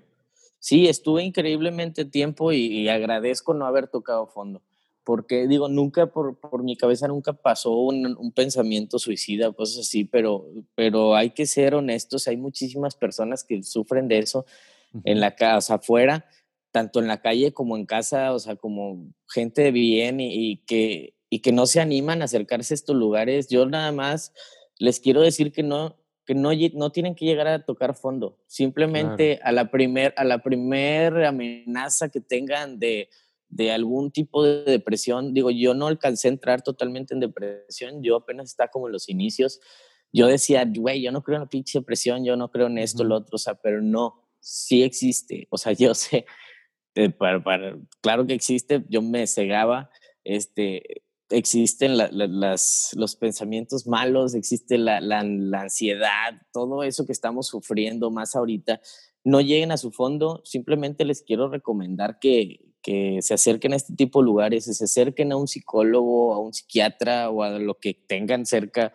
Sí, 0.58 0.86
estuve 0.86 1.24
increíblemente 1.24 2.04
tiempo 2.04 2.52
y, 2.52 2.86
agradezco 2.90 3.54
no 3.54 3.64
haber 3.64 3.88
tocado 3.88 4.26
fondo. 4.26 4.60
Porque 5.04 5.46
digo, 5.46 5.68
nunca 5.68 6.06
por, 6.06 6.38
por 6.38 6.62
mi 6.62 6.76
cabeza 6.76 7.08
nunca 7.08 7.34
pasó 7.34 7.72
un, 7.76 8.16
un, 8.18 8.32
pensamiento 8.32 8.98
suicida, 8.98 9.52
cosas 9.52 9.86
así, 9.86 10.04
pero, 10.04 10.46
pero 10.74 11.14
hay 11.14 11.30
que 11.30 11.44
ser 11.46 11.74
honestos, 11.74 12.26
hay 12.26 12.38
muchísimas 12.38 12.94
personas 12.94 13.44
que 13.44 13.62
sufren 13.62 14.08
de 14.08 14.20
eso 14.20 14.46
en 15.04 15.20
la 15.20 15.34
casa, 15.34 15.74
afuera, 15.74 16.24
tanto 16.70 17.00
en 17.00 17.08
la 17.08 17.20
calle 17.20 17.52
como 17.52 17.76
en 17.76 17.84
casa, 17.84 18.32
o 18.32 18.38
sea, 18.38 18.56
como 18.56 19.06
gente 19.28 19.62
de 19.62 19.72
bien 19.72 20.20
y, 20.20 20.52
y 20.52 20.56
que 20.58 21.14
y 21.34 21.40
que 21.40 21.50
no 21.50 21.66
se 21.66 21.80
animan 21.80 22.22
a 22.22 22.26
acercarse 22.26 22.74
a 22.74 22.76
estos 22.76 22.94
lugares, 22.94 23.48
yo 23.48 23.66
nada 23.66 23.90
más 23.90 24.32
les 24.78 25.00
quiero 25.00 25.20
decir 25.20 25.50
que 25.50 25.64
no, 25.64 25.96
que 26.24 26.32
no, 26.32 26.50
no 26.74 26.92
tienen 26.92 27.16
que 27.16 27.24
llegar 27.24 27.48
a 27.48 27.64
tocar 27.64 27.96
fondo. 27.96 28.38
Simplemente 28.46 29.40
a 29.42 29.50
la 29.50 29.68
primer, 29.68 30.14
a 30.16 30.22
la 30.22 30.44
primer 30.44 31.24
amenaza 31.24 32.08
que 32.08 32.20
tengan 32.20 32.78
de, 32.78 33.08
de 33.54 33.70
algún 33.70 34.10
tipo 34.10 34.42
de 34.42 34.64
depresión, 34.64 35.32
digo, 35.32 35.48
yo 35.48 35.74
no 35.74 35.86
alcancé 35.86 36.26
a 36.26 36.32
entrar 36.32 36.62
totalmente 36.62 37.14
en 37.14 37.20
depresión, 37.20 38.02
yo 38.02 38.16
apenas 38.16 38.50
está 38.50 38.68
como 38.68 38.88
en 38.88 38.92
los 38.92 39.08
inicios. 39.08 39.60
Yo 40.12 40.26
decía, 40.26 40.64
güey, 40.64 41.02
yo 41.02 41.12
no 41.12 41.22
creo 41.22 41.36
en 41.36 41.42
la 41.42 41.48
pinche 41.48 41.78
depresión, 41.78 42.24
yo 42.24 42.36
no 42.36 42.50
creo 42.50 42.66
en 42.66 42.78
esto, 42.78 43.04
lo 43.04 43.16
otro, 43.16 43.36
o 43.36 43.38
sea, 43.38 43.54
pero 43.54 43.80
no, 43.80 44.28
sí 44.40 44.82
existe. 44.82 45.46
O 45.50 45.56
sea, 45.56 45.72
yo 45.72 45.94
sé, 45.94 46.26
eh, 46.96 47.10
para, 47.10 47.44
para, 47.44 47.78
claro 48.00 48.26
que 48.26 48.34
existe, 48.34 48.84
yo 48.88 49.02
me 49.02 49.24
cegaba, 49.28 49.88
este, 50.24 51.04
existen 51.30 51.96
las, 51.96 52.90
los 52.96 53.16
pensamientos 53.16 53.86
malos, 53.86 54.34
existe 54.34 54.78
la, 54.78 54.98
ansiedad, 55.60 56.42
todo 56.52 56.82
eso 56.82 57.06
que 57.06 57.12
estamos 57.12 57.46
sufriendo 57.46 58.10
más 58.10 58.34
ahorita, 58.34 58.80
no 59.22 59.40
lleguen 59.40 59.70
a 59.70 59.76
su 59.76 59.92
fondo, 59.92 60.42
simplemente 60.44 61.04
les 61.04 61.22
quiero 61.22 61.48
recomendar 61.48 62.18
que, 62.18 62.73
que 62.84 63.20
se 63.22 63.32
acerquen 63.32 63.72
a 63.72 63.76
este 63.76 63.94
tipo 63.94 64.20
de 64.20 64.26
lugares, 64.26 64.66
se 64.66 64.84
acerquen 64.84 65.32
a 65.32 65.36
un 65.36 65.48
psicólogo, 65.48 66.34
a 66.34 66.38
un 66.38 66.52
psiquiatra 66.52 67.30
o 67.30 67.42
a 67.42 67.58
lo 67.58 67.78
que 67.78 67.94
tengan 67.94 68.44
cerca. 68.44 68.92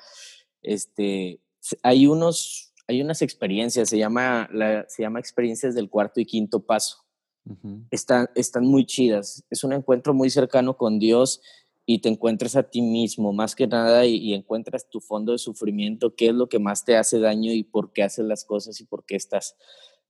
Este, 0.62 1.42
hay, 1.82 2.06
unos, 2.06 2.72
hay 2.88 3.02
unas 3.02 3.24
experiencias, 3.24 3.90
se 3.90 3.98
llama, 3.98 4.48
se 4.88 5.02
llama 5.02 5.20
experiencias 5.20 5.74
del 5.74 5.90
cuarto 5.90 6.22
y 6.22 6.26
quinto 6.26 6.68
paso. 6.68 6.98
están, 7.90 8.30
están 8.36 8.64
muy 8.68 8.86
chidas. 8.86 9.44
Es 9.50 9.64
un 9.64 9.74
encuentro 9.74 10.14
muy 10.14 10.30
cercano 10.30 10.78
con 10.78 11.00
Dios 11.00 11.42
y 11.92 12.02
te 12.02 12.10
encuentras 12.10 12.56
a 12.56 12.70
ti 12.70 12.84
mismo 12.84 13.34
más 13.34 13.56
que 13.56 13.66
nada 13.66 14.06
y, 14.06 14.36
encuentras 14.36 14.88
tu 14.88 15.02
fondo 15.02 15.32
de 15.32 15.40
sufrimiento, 15.40 16.14
qué 16.16 16.28
es 16.28 16.36
lo 16.36 16.48
que 16.48 16.60
más 16.60 16.86
te 16.86 16.96
hace 16.96 17.20
daño 17.20 17.52
y 17.52 17.64
por 17.64 17.92
qué 17.92 18.04
haces 18.04 18.26
las 18.26 18.46
cosas 18.46 18.80
y 18.80 18.86
por 18.86 19.04
qué 19.06 19.16
estás. 19.16 19.56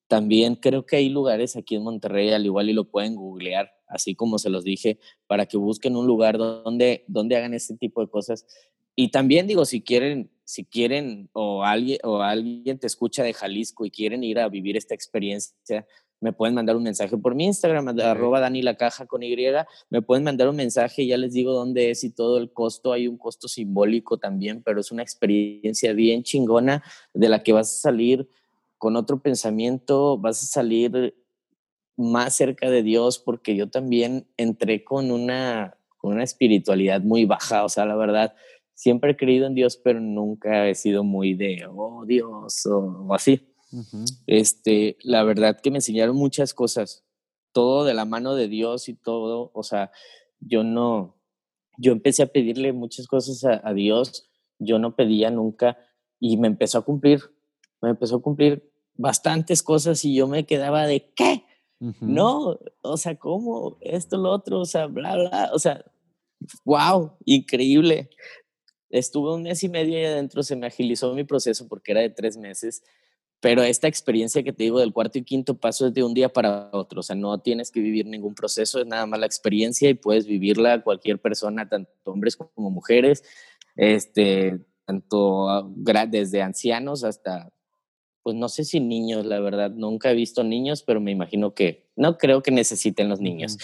También 0.10 0.56
creo 0.56 0.88
que 0.88 0.96
hay 0.96 1.08
lugares 1.10 1.56
aquí 1.56 1.76
en 1.76 1.84
Monterrey, 1.84 2.32
al 2.32 2.44
igual 2.44 2.68
y 2.68 2.74
lo 2.74 2.86
pueden 2.86 3.16
googlear, 3.16 3.72
así 3.88 4.16
como 4.16 4.40
se 4.40 4.50
los 4.50 4.64
dije, 4.64 4.98
para 5.28 5.46
que 5.46 5.56
busquen 5.56 5.96
un 5.96 6.08
lugar 6.08 6.40
donde, 6.40 7.06
donde 7.08 7.38
hagan 7.38 7.54
este 7.54 7.78
tipo 7.78 8.02
de 8.02 8.10
cosas. 8.10 8.48
Y 8.96 9.12
también 9.12 9.46
digo, 9.46 9.66
si 9.66 9.82
quieren, 9.82 10.32
si 10.46 10.66
quieren 10.66 11.30
o 11.34 11.64
alguien, 11.64 12.00
o 12.04 12.24
alguien 12.24 12.80
te 12.80 12.88
escucha 12.88 13.22
de 13.22 13.36
Jalisco 13.36 13.86
y 13.86 13.92
quieren 13.92 14.24
ir 14.24 14.40
a 14.40 14.50
vivir 14.50 14.78
esta 14.78 14.96
experiencia, 14.96 15.86
me 16.22 16.34
pueden 16.34 16.56
mandar 16.56 16.76
un 16.76 16.84
mensaje 16.84 17.16
por 17.16 17.36
mi 17.36 17.46
Instagram, 17.46 17.90
arroba 18.00 18.40
Dani 18.40 18.64
la 18.64 18.78
caja 18.78 19.06
con 19.06 19.22
Y, 19.22 19.36
me 19.92 20.02
pueden 20.02 20.24
mandar 20.24 20.50
un 20.50 20.56
mensaje, 20.56 21.06
ya 21.06 21.18
les 21.18 21.34
digo 21.34 21.54
dónde 21.54 21.92
es 21.92 22.04
y 22.04 22.10
todo 22.10 22.40
el 22.40 22.52
costo, 22.52 22.94
hay 22.94 23.08
un 23.08 23.18
costo 23.18 23.48
simbólico 23.48 24.18
también, 24.18 24.64
pero 24.64 24.82
es 24.82 24.92
una 24.92 25.04
experiencia 25.04 25.94
bien 25.94 26.24
chingona 26.24 26.84
de 27.14 27.30
la 27.30 27.44
que 27.44 27.54
vas 27.54 27.72
a 27.76 27.82
salir 27.82 28.28
con 28.80 28.96
otro 28.96 29.20
pensamiento, 29.20 30.18
vas 30.18 30.42
a 30.42 30.48
salir 30.48 31.16
más 31.96 32.34
cerca 32.34 32.72
de 32.72 32.82
Dios, 32.82 33.20
porque 33.20 33.56
yo 33.56 33.70
también 33.70 34.26
entré 34.38 34.84
con 34.84 35.12
una, 35.12 35.78
con 35.98 36.14
una 36.14 36.24
espiritualidad 36.24 37.02
muy 37.02 37.26
baja, 37.26 37.64
o 37.64 37.70
sea, 37.70 37.86
la 37.86 37.96
verdad, 37.96 38.34
siempre 38.74 39.12
he 39.12 39.18
creído 39.18 39.46
en 39.46 39.54
Dios, 39.54 39.78
pero 39.78 40.00
nunca 40.00 40.68
he 40.68 40.76
sido 40.76 41.04
muy 41.04 41.36
de, 41.36 41.68
oh 41.70 42.06
Dios, 42.08 42.66
o 42.66 43.14
así. 43.14 43.46
Este, 44.26 44.98
la 45.04 45.24
verdad 45.24 45.60
que 45.62 45.70
me 45.70 45.78
enseñaron 45.78 46.16
muchas 46.16 46.54
cosas, 46.54 47.04
todo 47.52 47.84
de 47.84 47.94
la 47.94 48.06
mano 48.06 48.34
de 48.34 48.48
Dios 48.48 48.90
y 48.90 48.96
todo, 48.96 49.52
o 49.54 49.64
sea, 49.64 49.92
yo 50.40 50.64
no, 50.64 51.18
yo 51.78 51.92
empecé 51.92 52.24
a 52.24 52.28
pedirle 52.28 52.74
muchas 52.74 53.08
cosas 53.08 53.44
a, 53.44 53.74
Dios, 53.74 54.30
yo 54.58 54.80
no 54.80 54.96
pedía 54.96 55.30
nunca 55.32 55.78
y 56.20 56.38
me 56.38 56.48
empezó 56.48 56.78
a 56.78 56.86
cumplir, 56.86 57.22
me 57.82 57.90
empezó 57.90 58.18
a 58.18 58.22
cumplir 58.22 58.69
bastantes 59.00 59.64
cosas 59.64 60.04
y 60.06 60.14
yo 60.14 60.28
me 60.28 60.46
quedaba 60.46 60.86
de 60.86 61.12
qué, 61.16 61.46
no, 62.02 62.60
o 62.82 62.98
sea, 62.98 63.16
¿cómo? 63.16 63.78
Esto, 63.80 64.18
lo 64.18 64.32
otro, 64.32 64.60
o 64.60 64.66
sea, 64.66 64.88
bla, 64.88 65.16
bla, 65.16 65.50
o 65.54 65.60
sea, 65.60 65.86
wow, 66.66 67.14
increíble. 67.24 68.10
Estuve 68.90 69.34
un 69.34 69.44
mes 69.44 69.64
y 69.64 69.70
medio 69.70 69.98
ahí 69.98 70.06
adentro, 70.06 70.44
se 70.44 70.56
me 70.58 70.68
agilizó 70.68 71.14
mi 71.14 71.24
proceso 71.24 71.68
porque 71.68 71.92
era 71.92 72.02
de 72.02 72.10
tres 72.10 72.36
meses 72.36 72.84
pero 73.42 73.64
esta 73.64 73.88
experiencia 73.88 74.44
que 74.44 74.52
te 74.52 74.64
digo 74.64 74.80
del 74.80 74.92
cuarto 74.92 75.18
y 75.18 75.24
quinto 75.24 75.58
paso 75.58 75.88
es 75.88 75.94
de 75.94 76.04
un 76.04 76.14
día 76.14 76.30
para 76.30 76.70
otro, 76.74 77.00
o 77.00 77.04
sea, 77.04 77.16
no 77.16 77.40
tienes 77.40 77.72
que 77.72 77.80
vivir 77.80 78.06
ningún 78.06 78.36
proceso, 78.36 78.82
es 78.82 78.88
nada 78.88 79.06
más 79.06 79.20
la 79.20 79.26
experiencia 79.26 79.90
y 79.90 79.94
puedes 79.94 80.28
vivirla 80.28 80.84
cualquier 80.84 81.20
persona, 81.20 81.70
tanto 81.70 81.92
hombres 82.04 82.36
como 82.36 82.70
mujeres, 82.70 83.24
este, 83.76 84.60
tanto 84.86 85.74
desde 86.10 86.42
ancianos 86.42 87.04
hasta 87.04 87.50
pues 88.24 88.36
no 88.36 88.50
sé 88.50 88.64
si 88.64 88.80
niños, 88.80 89.26
la 89.26 89.40
verdad, 89.40 89.72
nunca 89.72 90.12
he 90.12 90.16
visto 90.16 90.44
niños, 90.44 90.84
pero 90.84 91.00
me 91.00 91.12
imagino 91.12 91.54
que 91.54 91.90
no 91.96 92.18
creo 92.18 92.42
que 92.42 92.52
necesiten 92.52 93.10
los 93.10 93.20
niños. 93.20 93.58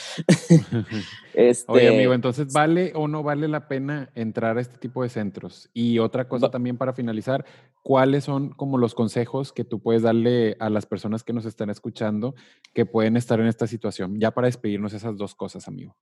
este, 1.34 1.66
Oye, 1.72 1.88
amigo, 1.88 2.14
entonces, 2.14 2.52
¿vale 2.54 2.92
o 2.96 3.08
no 3.08 3.24
vale 3.24 3.48
la 3.48 3.68
pena 3.68 4.12
entrar 4.16 4.58
a 4.58 4.62
este 4.62 4.78
tipo 4.78 5.04
de 5.04 5.10
centros? 5.10 5.70
Y 5.74 6.00
otra 6.00 6.28
cosa 6.28 6.50
también 6.50 6.78
para 6.78 6.94
finalizar, 6.94 7.46
¿cuáles 7.84 8.24
son 8.24 8.50
como 8.50 8.78
los 8.78 8.96
consejos 8.96 9.54
que 9.54 9.64
tú 9.64 9.80
puedes 9.82 10.04
darle 10.04 10.58
a 10.60 10.70
las 10.70 10.86
personas 10.86 11.24
que 11.24 11.34
nos 11.34 11.46
están 11.46 11.70
escuchando 11.70 12.36
que 12.74 12.86
pueden 12.86 13.18
estar 13.18 13.40
en 13.40 13.48
esta 13.48 13.68
situación? 13.68 14.20
Ya 14.20 14.32
para 14.32 14.48
despedirnos 14.48 14.94
esas 14.94 15.18
dos 15.18 15.36
cosas, 15.36 15.68
amigo. 15.68 15.96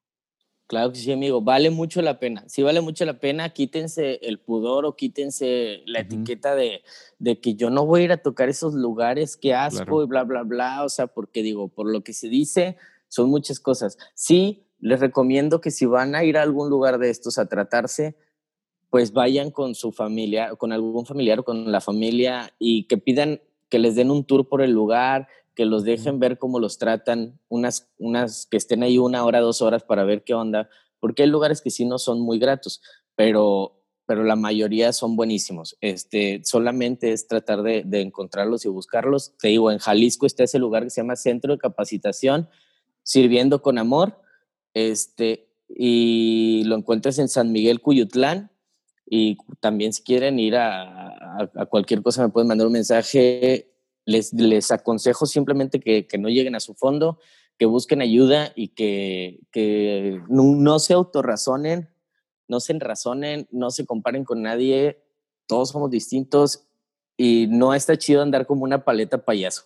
Claro 0.73 0.91
que 0.91 0.97
sí, 0.97 1.11
amigo, 1.11 1.39
vale 1.39 1.69
mucho 1.69 2.01
la 2.01 2.17
pena. 2.17 2.45
Sí 2.47 2.63
vale 2.63 2.81
mucho 2.81 3.05
la 3.05 3.19
pena, 3.19 3.49
quítense 3.49 4.15
el 4.23 4.39
pudor 4.39 4.87
o 4.87 4.95
quítense 4.95 5.83
la 5.85 5.99
etiqueta 5.99 6.55
de, 6.55 6.81
de, 7.19 7.39
que 7.39 7.53
yo 7.53 7.69
no 7.69 7.85
voy 7.85 8.01
a 8.01 8.03
ir 8.05 8.11
a 8.11 8.17
tocar 8.17 8.49
esos 8.49 8.73
lugares, 8.73 9.37
qué 9.37 9.53
asco 9.53 10.01
y 10.01 10.07
bla, 10.07 10.23
bla, 10.23 10.41
bla. 10.41 10.83
O 10.83 10.89
sea, 10.89 11.05
porque 11.05 11.43
digo, 11.43 11.67
por 11.67 11.87
lo 11.87 12.03
que 12.03 12.13
se 12.13 12.27
dice, 12.27 12.75
son 13.07 13.29
muchas 13.29 13.59
cosas. 13.59 13.99
Sí, 14.15 14.65
les 14.79 14.99
recomiendo 14.99 15.61
que 15.61 15.69
si 15.69 15.85
van 15.85 16.15
a 16.15 16.23
ir 16.23 16.39
a 16.39 16.41
algún 16.41 16.71
lugar 16.71 16.97
de 16.97 17.11
estos 17.11 17.37
a 17.37 17.45
tratarse, 17.45 18.15
pues 18.89 19.13
vayan 19.13 19.51
con 19.51 19.75
su 19.75 19.91
familia, 19.91 20.55
con 20.55 20.71
algún 20.71 21.05
familiar 21.05 21.41
o 21.41 21.43
con 21.43 21.71
la 21.71 21.81
familia 21.81 22.51
y 22.57 22.87
que 22.87 22.97
pidan 22.97 23.41
que 23.69 23.77
les 23.77 23.93
den 23.93 24.09
un 24.09 24.23
tour 24.23 24.49
por 24.49 24.63
el 24.63 24.71
lugar, 24.71 25.27
que 25.55 25.65
los 25.65 25.83
dejen 25.83 26.19
ver 26.19 26.37
cómo 26.37 26.59
los 26.59 26.77
tratan, 26.77 27.39
unas, 27.47 27.89
unas 27.97 28.47
que 28.47 28.57
estén 28.57 28.83
ahí 28.83 28.97
una 28.97 29.23
hora, 29.25 29.39
dos 29.39 29.61
horas 29.61 29.83
para 29.83 30.03
ver 30.03 30.23
qué 30.23 30.33
onda, 30.33 30.69
porque 30.99 31.23
hay 31.23 31.29
lugares 31.29 31.61
que 31.61 31.69
sí 31.69 31.85
no 31.85 31.99
son 31.99 32.21
muy 32.21 32.39
gratos, 32.39 32.81
pero, 33.15 33.81
pero 34.05 34.23
la 34.23 34.35
mayoría 34.35 34.93
son 34.93 35.15
buenísimos. 35.15 35.77
Este, 35.81 36.41
solamente 36.43 37.11
es 37.11 37.27
tratar 37.27 37.61
de, 37.61 37.83
de 37.85 38.01
encontrarlos 38.01 38.65
y 38.65 38.69
buscarlos. 38.69 39.33
Te 39.37 39.49
digo, 39.49 39.71
en 39.71 39.79
Jalisco 39.79 40.25
está 40.25 40.43
ese 40.43 40.59
lugar 40.59 40.83
que 40.83 40.89
se 40.89 41.01
llama 41.01 41.15
Centro 41.15 41.53
de 41.53 41.59
Capacitación, 41.59 42.49
Sirviendo 43.03 43.61
con 43.61 43.77
Amor, 43.77 44.21
este, 44.73 45.49
y 45.67 46.63
lo 46.65 46.77
encuentras 46.77 47.19
en 47.19 47.27
San 47.27 47.51
Miguel, 47.51 47.81
Cuyutlán, 47.81 48.49
y 49.05 49.37
también 49.59 49.91
si 49.91 50.01
quieren 50.01 50.39
ir 50.39 50.55
a, 50.55 51.09
a, 51.09 51.51
a 51.55 51.65
cualquier 51.65 52.01
cosa 52.01 52.23
me 52.23 52.29
pueden 52.29 52.47
mandar 52.47 52.65
un 52.65 52.73
mensaje 52.73 53.72
les, 54.05 54.33
les 54.33 54.71
aconsejo 54.71 55.25
simplemente 55.25 55.79
que, 55.79 56.07
que, 56.07 56.17
no 56.17 56.29
lleguen 56.29 56.55
a 56.55 56.59
su 56.59 56.73
fondo, 56.73 57.19
que 57.57 57.65
busquen 57.65 58.01
ayuda 58.01 58.51
y 58.55 58.69
que, 58.69 59.39
que 59.51 60.21
no, 60.29 60.43
no, 60.43 60.79
se 60.79 60.93
autorrazonen, 60.93 61.89
no 62.47 62.59
se 62.59 62.73
enrazonen, 62.73 63.47
no 63.51 63.71
se 63.71 63.85
comparen 63.85 64.25
con 64.25 64.41
nadie, 64.41 65.03
todos 65.47 65.69
somos 65.69 65.89
distintos 65.89 66.67
y 67.17 67.47
no 67.49 67.73
está 67.73 67.97
chido 67.97 68.21
andar 68.21 68.45
como 68.45 68.63
una 68.63 68.83
paleta 68.83 69.23
payaso. 69.23 69.63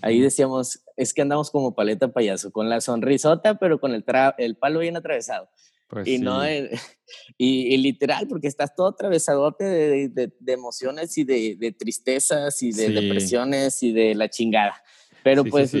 Ahí 0.00 0.20
decíamos, 0.20 0.84
es 0.96 1.12
que 1.12 1.22
andamos 1.22 1.50
como 1.50 1.74
paleta 1.74 2.12
payaso, 2.12 2.52
con 2.52 2.68
la 2.68 2.80
sonrisota, 2.80 3.58
pero 3.58 3.80
con 3.80 3.92
el, 3.92 4.04
el 4.38 4.56
palo 4.56 4.78
bien 4.78 4.96
atravesado. 4.96 5.48
Pues 5.92 6.08
y 6.08 6.18
no, 6.18 6.40
y, 7.38 7.76
literal, 7.76 8.26
porque 8.26 8.48
estás 8.48 8.74
todo 8.74 8.86
atravesadote 8.86 9.64
de, 9.64 10.08
de, 10.08 10.52
emociones 10.52 11.18
y 11.18 11.24
de, 11.24 11.76
tristezas 11.78 12.62
y 12.62 12.72
de 12.72 12.88
depresiones 12.88 13.82
y 13.82 13.92
de 13.92 14.14
la 14.14 14.30
chingada. 14.30 14.82
Pero 15.22 15.44
pues 15.44 15.76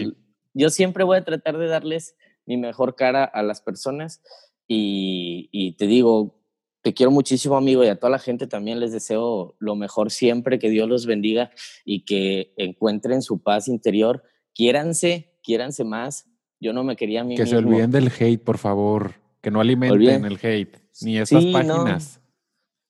yo 0.52 0.68
siempre 0.68 1.02
voy 1.02 1.16
a 1.16 1.24
tratar 1.24 1.56
de 1.56 1.66
darles 1.66 2.14
mi 2.44 2.58
mejor 2.58 2.94
cara 2.94 3.24
a 3.24 3.42
las 3.42 3.62
personas 3.62 4.20
y, 4.68 5.48
y, 5.50 5.76
te 5.76 5.86
digo, 5.86 6.38
te 6.82 6.92
quiero 6.92 7.10
muchísimo 7.10 7.56
amigo 7.56 7.82
y 7.82 7.88
a 7.88 7.96
toda 7.96 8.10
la 8.10 8.18
gente 8.18 8.46
también 8.46 8.80
les 8.80 8.92
deseo 8.92 9.56
lo 9.60 9.76
mejor 9.76 10.10
siempre, 10.10 10.58
que 10.58 10.68
Dios 10.68 10.90
los 10.90 11.06
bendiga 11.06 11.52
y 11.86 12.04
que 12.04 12.52
encuentren 12.58 13.22
su 13.22 13.42
paz 13.42 13.66
interior. 13.66 14.24
Quiéranse, 14.52 15.38
quiéranse 15.42 15.84
más. 15.84 16.26
Yo 16.60 16.74
no 16.74 16.84
me 16.84 16.96
quería 16.96 17.22
a 17.22 17.24
mí 17.24 17.34
Que 17.34 17.46
se 17.46 17.56
olviden 17.56 17.90
del 17.90 18.12
hate, 18.12 18.44
por 18.44 18.58
favor. 18.58 19.21
Que 19.42 19.50
no 19.50 19.60
alimenten 19.60 20.24
el 20.24 20.38
hate, 20.40 20.78
ni 21.02 21.18
esas 21.18 21.44
páginas. 21.46 22.20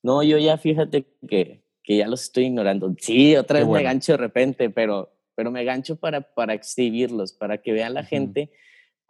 No. 0.03 0.23
yo 0.23 0.39
ya 0.39 0.59
fíjate 0.59 1.07
que, 1.29 1.65
que, 1.83 1.97
ya 1.97 2.07
los 2.07 2.23
estoy 2.23 2.45
ignorando. 2.45 2.95
Sí, 2.99 3.35
otra 3.37 3.59
vez 3.59 3.69
me 3.69 3.83
gancho 3.83 4.13
de 4.13 4.19
repente, 4.19 4.71
pero, 4.71 5.13
pero 5.35 5.51
me 5.51 5.65
gancho 5.65 5.97
para, 5.97 6.21
para 6.21 6.55
exhibirlos, 6.55 7.33
para 7.33 7.59
que 7.59 7.73
vean 7.73 7.95
la 7.95 8.05
gente 8.05 8.53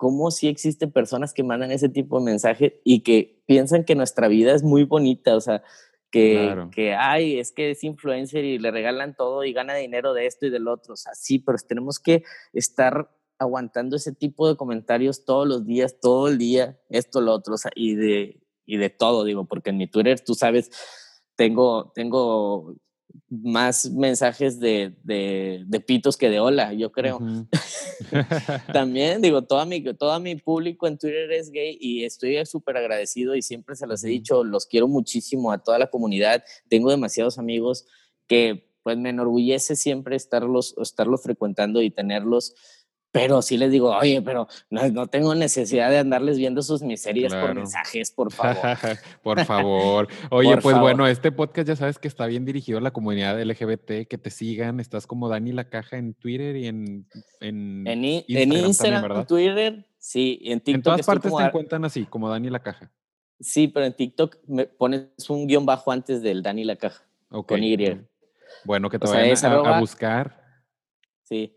cómo 0.03 0.33
sí 0.33 0.49
existen 0.49 0.91
personas 0.91 1.33
que 1.33 1.45
mandan 1.45 1.71
ese 1.71 1.89
tipo 1.89 2.19
de 2.19 2.25
mensaje 2.25 2.81
y 2.83 3.05
que 3.05 3.41
piensan 3.47 3.85
que 3.85 3.95
nuestra 3.95 4.27
vida 4.27 4.53
es 4.53 4.65
muy 4.65 4.83
bonita, 4.83 5.37
o 5.37 5.41
sea, 5.41 5.63
que, 6.11 6.67
que, 6.73 6.93
ay, 6.93 7.39
es 7.39 7.53
que 7.53 7.71
es 7.71 7.85
influencer 7.85 8.45
y 8.45 8.59
le 8.59 8.73
regalan 8.73 9.15
todo 9.15 9.45
y 9.45 9.53
gana 9.53 9.77
dinero 9.77 10.13
de 10.13 10.27
esto 10.27 10.47
y 10.47 10.51
del 10.51 10.67
otro, 10.67 10.95
o 10.95 10.97
sea, 10.97 11.15
sí, 11.15 11.39
pero 11.39 11.57
tenemos 11.69 12.01
que 12.01 12.25
estar 12.53 13.11
aguantando 13.43 13.97
ese 13.97 14.13
tipo 14.13 14.49
de 14.49 14.57
comentarios 14.57 15.25
todos 15.25 15.47
los 15.47 15.67
días, 15.67 16.01
todo 16.01 16.29
el 16.29 16.39
día, 16.39 16.81
esto, 16.89 17.21
lo 17.21 17.33
otro, 17.33 17.57
y 17.75 17.95
de, 17.95 18.41
y 18.67 18.77
de 18.77 18.91
todo, 18.91 19.25
digo, 19.25 19.45
porque 19.45 19.71
en 19.71 19.77
mi 19.79 19.87
Twitter, 19.87 20.21
tú 20.21 20.35
sabes, 20.35 20.71
tengo, 21.37 21.93
tengo 21.95 22.77
más 23.29 23.91
mensajes 23.91 24.61
de, 24.61 24.95
de, 25.03 25.65
de 25.67 25.81
pitos 25.81 26.17
que 26.17 26.31
de 26.31 26.41
hola, 26.41 26.73
yo 26.73 26.93
creo. 26.93 27.19
También, 28.73 29.23
digo, 29.23 29.43
todo 29.43 29.65
mi, 29.67 29.83
todo 29.95 30.19
mi 30.21 30.37
público 30.37 30.87
en 30.87 30.99
Twitter 30.99 31.31
es 31.33 31.51
gay 31.51 31.77
y 31.81 32.05
estoy 32.05 32.45
súper 32.47 32.77
agradecido 32.77 33.35
y 33.35 33.43
siempre 33.43 33.77
se 33.77 33.87
los 33.87 34.05
he 34.05 34.09
dicho, 34.09 34.45
los 34.45 34.67
quiero 34.67 34.89
muchísimo 34.89 35.53
a 35.53 35.59
toda 35.59 35.79
la 35.79 35.89
comunidad, 35.89 36.45
tengo 36.69 36.91
demasiados 36.91 37.39
amigos 37.39 37.87
que 38.27 38.71
pues 38.83 38.99
me 38.99 39.11
enorgullece 39.11 39.77
siempre 39.77 40.17
estarlos, 40.17 40.75
estarlos 40.79 41.23
frecuentando 41.23 41.83
y 41.83 41.91
tenerlos 41.91 42.55
pero 43.13 43.43
sí 43.43 43.59
les 43.59 43.71
digo, 43.71 43.91
oye, 43.91 44.23
pero 44.23 44.49
no, 44.71 45.07
tengo 45.07 45.35
necesidad 45.35 45.91
de 45.91 45.99
andarles 45.99 46.39
viendo 46.39 46.63
sus 46.63 46.81
miserias 46.83 47.35
por 47.35 47.55
mensajes, 47.55 48.11
por 48.11 48.33
favor. 48.33 48.57
por 49.23 49.45
favor. 49.45 50.09
Oye, 50.31 50.57
pues 50.57 50.79
bueno, 50.79 51.07
este 51.07 51.31
podcast 51.31 51.69
ya 51.69 51.77
sabes 51.77 51.99
que 51.99 52.09
está 52.09 52.27
bien 52.27 52.47
dirigido 52.47 52.79
a 52.79 52.81
la 52.81 52.91
comunidad 52.91 53.41
LGBT, 53.41 54.09
que 54.09 54.19
te 54.19 54.31
sigan. 54.31 54.81
Estás 54.81 55.07
como 55.07 55.29
Dani 55.29 55.53
La 55.53 55.69
Caja 55.69 55.99
en 55.99 56.15
Twitter 56.15 56.57
y 56.57 56.69
en, 56.69 57.07
en, 57.41 57.87
en, 57.87 58.03
Instagram, 58.03 59.13
en 59.13 59.27
Twitter, 59.27 59.87
sí, 59.99 60.41
en 60.45 60.61
TikTok. 60.61 60.77
En 60.77 60.83
todas 60.83 61.07
partes 61.07 61.37
te 61.37 61.43
encuentran 61.43 61.85
así, 61.85 62.07
como 62.07 62.31
Dani 62.31 62.49
La 62.49 62.63
Caja. 62.63 62.91
Sí, 63.39 63.69
pero 63.69 63.85
en 63.85 63.93
TikTok 63.93 64.39
me 64.47 64.65
pones 64.65 65.09
un 65.29 65.47
guion 65.47 65.67
bajo 65.67 65.93
antes 65.93 66.23
del 66.23 66.43
Dani 66.43 66.65
La 66.65 66.77
Caja. 66.77 67.05
Con 67.29 67.63
Y. 67.63 67.77
Bueno, 68.65 68.89
que 68.89 68.99
te 68.99 69.07
vayan 69.07 69.37
a, 69.45 69.77
a 69.77 69.81
buscar. 69.81 70.42
Sí. 71.33 71.55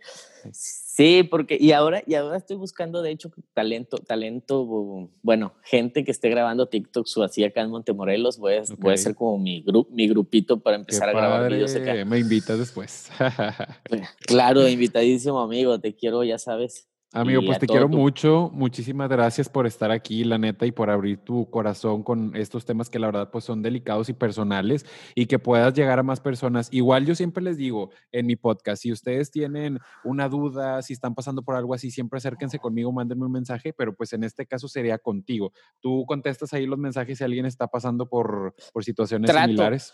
Sí, 0.54 1.24
porque 1.24 1.58
y 1.60 1.74
ahora 1.74 2.02
y 2.08 2.14
ahora 2.14 2.38
estoy 2.38 2.56
buscando 2.56 3.02
de 3.02 3.12
hecho 3.12 3.30
talento 3.54 3.98
talento 3.98 5.10
bueno 5.22 5.56
gente 5.64 6.06
que 6.06 6.12
esté 6.12 6.30
grabando 6.30 6.68
TikTok 6.68 7.06
su 7.06 7.22
así 7.24 7.44
acá 7.44 7.60
en 7.60 7.70
Montemorelos 7.70 8.38
voy 8.38 8.54
a, 8.54 8.64
voy 8.78 8.94
a 8.94 8.98
ser 8.98 9.16
como 9.16 9.38
mi 9.38 9.62
grupo 9.62 9.92
mi 9.92 10.08
grupito 10.08 10.62
para 10.62 10.78
empezar 10.78 11.10
a 11.10 11.12
grabar 11.12 11.52
videos 11.52 11.76
acá. 11.76 12.06
Me 12.06 12.20
invitas 12.20 12.58
después. 12.58 13.10
claro, 14.26 14.70
invitadísimo 14.70 15.42
amigo, 15.42 15.78
te 15.82 15.94
quiero 15.94 16.24
ya 16.24 16.38
sabes. 16.38 16.88
Amigo, 17.16 17.42
pues 17.46 17.60
te 17.60 17.68
quiero 17.68 17.88
mucho. 17.88 18.52
Muchísimas 18.54 19.10
gracias 19.10 19.48
por 19.48 19.66
estar 19.66 19.90
aquí, 19.92 20.24
la 20.24 20.38
neta, 20.38 20.66
y 20.66 20.72
por 20.72 20.90
abrir 20.90 21.18
tu 21.20 21.50
corazón 21.50 22.04
con 22.04 22.36
estos 22.36 22.66
temas 22.66 22.90
que 22.90 23.00
la 23.00 23.08
verdad 23.08 23.30
pues 23.32 23.46
son 23.46 23.62
delicados 23.62 24.10
y 24.10 24.14
personales 24.14 24.86
y 25.16 25.26
que 25.26 25.40
puedas 25.40 25.74
llegar 25.74 26.00
a 26.00 26.04
más 26.04 26.20
personas. 26.20 26.68
Igual 26.72 27.06
yo 27.06 27.16
siempre 27.16 27.44
les 27.44 27.58
digo 27.58 27.90
en 28.12 28.26
mi 28.26 28.36
podcast, 28.36 28.82
si 28.82 28.92
ustedes 28.92 29.32
tienen 29.32 29.80
una 30.04 30.28
duda, 30.28 30.82
si 30.82 30.94
están 30.94 31.16
pasando 31.16 31.42
por 31.42 31.56
algo 31.56 31.74
así, 31.74 31.90
siempre 31.90 32.18
acérquense 32.18 32.60
conmigo, 32.60 32.92
mándenme 32.92 33.26
un 33.26 33.32
mensaje, 33.32 33.74
pero 33.74 33.96
pues 33.96 34.14
en 34.14 34.24
este 34.24 34.46
caso 34.46 34.68
sería 34.68 34.98
contigo. 34.98 35.54
Tú 35.80 36.06
contestas 36.06 36.54
ahí 36.54 36.66
los 36.66 36.80
mensajes 36.80 37.18
si 37.18 37.24
alguien 37.24 37.46
está 37.46 37.68
pasando 37.68 38.08
por, 38.08 38.56
por 38.74 38.84
situaciones 38.84 39.32
similares 39.32 39.94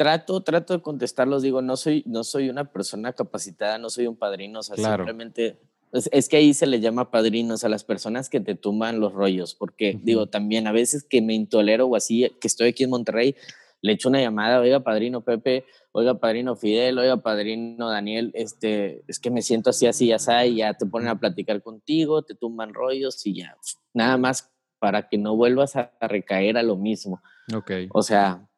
trato, 0.00 0.42
trato 0.42 0.72
de 0.72 0.80
contestarlos, 0.80 1.42
digo, 1.42 1.60
no 1.60 1.76
soy, 1.76 2.02
no 2.06 2.24
soy 2.24 2.48
una 2.48 2.72
persona 2.72 3.12
capacitada, 3.12 3.76
no 3.76 3.90
soy 3.90 4.06
un 4.06 4.16
padrino, 4.16 4.60
o 4.60 4.62
sea, 4.62 4.74
simplemente 4.74 5.60
es, 5.92 6.28
que 6.28 6.36
ahí 6.36 6.54
se 6.54 6.66
le 6.66 6.80
llama 6.80 7.10
padrinos 7.10 7.64
a 7.64 7.68
las 7.68 7.84
personas 7.84 8.28
que 8.28 8.40
te 8.40 8.54
tumban 8.54 9.00
los 9.00 9.12
rollos, 9.12 9.54
porque 9.54 9.98
digo, 10.02 10.28
también 10.28 10.66
a 10.66 10.72
veces 10.72 11.04
que 11.04 11.20
me 11.20 11.34
intolero 11.34 11.86
o 11.86 11.96
así, 11.96 12.30
que 12.40 12.48
estoy 12.48 12.68
aquí 12.68 12.84
en 12.84 12.90
Monterrey, 12.90 13.34
le 13.82 13.92
echo 13.92 14.08
una 14.08 14.20
llamada, 14.20 14.60
oiga, 14.60 14.80
padrino 14.80 15.22
Pepe, 15.22 15.64
oiga, 15.92 16.14
padrino 16.14 16.54
Fidel, 16.54 16.98
oiga, 16.98 17.16
padrino 17.16 17.88
Daniel, 17.88 18.30
este, 18.34 19.02
es 19.08 19.18
que 19.18 19.30
me 19.30 19.42
siento 19.42 19.70
así, 19.70 19.86
así, 19.86 20.12
así, 20.12 20.32
y 20.46 20.56
ya 20.56 20.74
te 20.74 20.86
ponen 20.86 21.08
a 21.08 21.18
platicar 21.18 21.62
contigo, 21.62 22.22
te 22.22 22.34
tumban 22.34 22.74
rollos 22.74 23.26
y 23.26 23.34
ya, 23.34 23.56
nada 23.92 24.16
más 24.16 24.50
para 24.78 25.08
que 25.08 25.18
no 25.18 25.36
vuelvas 25.36 25.76
a, 25.76 25.92
recaer 26.00 26.56
a 26.56 26.62
lo 26.62 26.76
mismo. 26.76 27.20
Ok. 27.54 27.70
O 27.92 28.02
sea, 28.02 28.48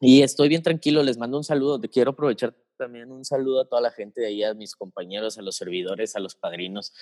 y 0.00 0.22
estoy 0.22 0.48
bien 0.48 0.62
tranquilo, 0.62 1.02
les 1.02 1.18
mando 1.18 1.36
un 1.36 1.44
saludo, 1.44 1.80
te 1.80 1.88
quiero 1.88 2.12
aprovechar 2.12 2.56
también 2.84 3.10
un 3.10 3.24
saludo 3.24 3.62
a 3.62 3.64
toda 3.64 3.80
la 3.80 3.90
gente 3.90 4.20
de 4.20 4.26
ahí, 4.26 4.44
a 4.44 4.52
mis 4.52 4.74
compañeros, 4.74 5.38
a 5.38 5.42
los 5.42 5.56
servidores, 5.56 6.16
a 6.16 6.20
los 6.20 6.34
padrinos. 6.34 6.92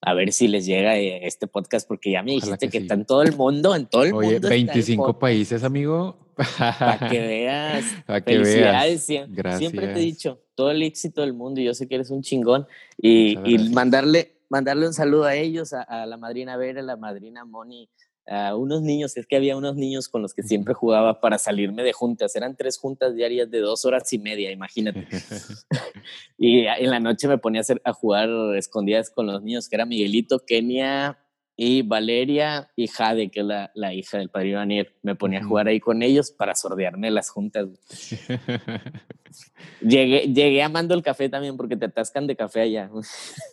A 0.00 0.14
ver 0.14 0.32
si 0.32 0.48
les 0.48 0.66
llega 0.66 0.96
eh, 0.96 1.26
este 1.26 1.46
podcast, 1.46 1.86
porque 1.86 2.10
ya 2.10 2.22
me 2.24 2.32
dijiste 2.32 2.68
que, 2.68 2.78
está 2.78 2.94
en 2.94 3.04
todo 3.04 3.22
el 3.22 3.36
mundo, 3.36 3.74
en 3.76 3.86
todo 3.86 4.02
el 4.02 4.12
Oye, 4.14 4.32
mundo. 4.32 4.48
25 4.48 5.18
países, 5.18 5.62
amigo. 5.62 6.16
Para 6.36 7.08
que 7.08 7.20
veas. 7.26 7.84
Para 8.04 8.20
que 8.20 8.38
veas. 8.38 9.08
Gracias. 9.28 9.58
Siempre 9.58 9.88
te 9.88 10.00
he 10.00 10.02
dicho, 10.02 10.40
todo 10.56 10.72
el 10.72 10.82
éxito 10.82 11.20
del 11.20 11.34
mundo 11.34 11.60
y 11.60 11.64
yo 11.64 11.74
sé 11.74 11.86
que 11.86 11.94
eres 11.94 12.10
un 12.10 12.22
chingón 12.22 12.66
y, 12.96 13.36
mandarle, 13.72 14.40
mandarle 14.48 14.88
un 14.88 14.94
saludo 14.94 15.24
a 15.24 15.36
ellos, 15.36 15.72
a, 15.72 16.04
la 16.04 16.16
madrina 16.16 16.56
Vera, 16.56 16.80
a 16.80 16.84
la 16.84 16.96
madrina 16.96 17.44
Moni, 17.44 17.88
a 18.28 18.56
unos 18.56 18.82
niños, 18.82 19.16
es 19.16 19.26
que 19.26 19.36
había 19.36 19.56
unos 19.56 19.76
niños 19.76 20.08
con 20.08 20.22
los 20.22 20.34
que 20.34 20.42
siempre 20.42 20.74
jugaba 20.74 21.20
para 21.20 21.38
salirme 21.38 21.82
de 21.82 21.92
juntas, 21.92 22.34
eran 22.36 22.56
tres 22.56 22.78
juntas 22.78 23.14
diarias 23.14 23.50
de 23.50 23.60
dos 23.60 23.84
horas 23.84 24.12
y 24.12 24.18
media, 24.18 24.50
imagínate. 24.50 25.06
y 26.38 26.66
en 26.66 26.90
la 26.90 27.00
noche 27.00 27.28
me 27.28 27.38
ponía 27.38 27.60
a, 27.60 27.62
hacer, 27.62 27.80
a 27.84 27.92
jugar 27.92 28.28
escondidas 28.56 29.10
con 29.10 29.26
los 29.26 29.42
niños, 29.42 29.68
que 29.68 29.76
era 29.76 29.86
Miguelito, 29.86 30.40
Kenia, 30.46 31.18
y 31.60 31.82
Valeria 31.82 32.70
y 32.76 32.86
Jade, 32.86 33.30
que 33.30 33.40
es 33.40 33.46
la, 33.46 33.72
la 33.74 33.92
hija 33.92 34.16
del 34.18 34.28
padre 34.30 34.50
Ivanier, 34.50 34.94
me 35.02 35.16
ponía 35.16 35.40
a 35.40 35.44
jugar 35.44 35.66
ahí 35.66 35.80
con 35.80 36.04
ellos 36.04 36.30
para 36.30 36.54
sordearme 36.54 37.10
las 37.10 37.30
juntas. 37.30 37.66
llegué, 39.80 40.32
llegué 40.32 40.62
amando 40.62 40.94
el 40.94 41.02
café 41.02 41.28
también 41.28 41.56
porque 41.56 41.76
te 41.76 41.86
atascan 41.86 42.28
de 42.28 42.36
café 42.36 42.60
allá. 42.60 42.88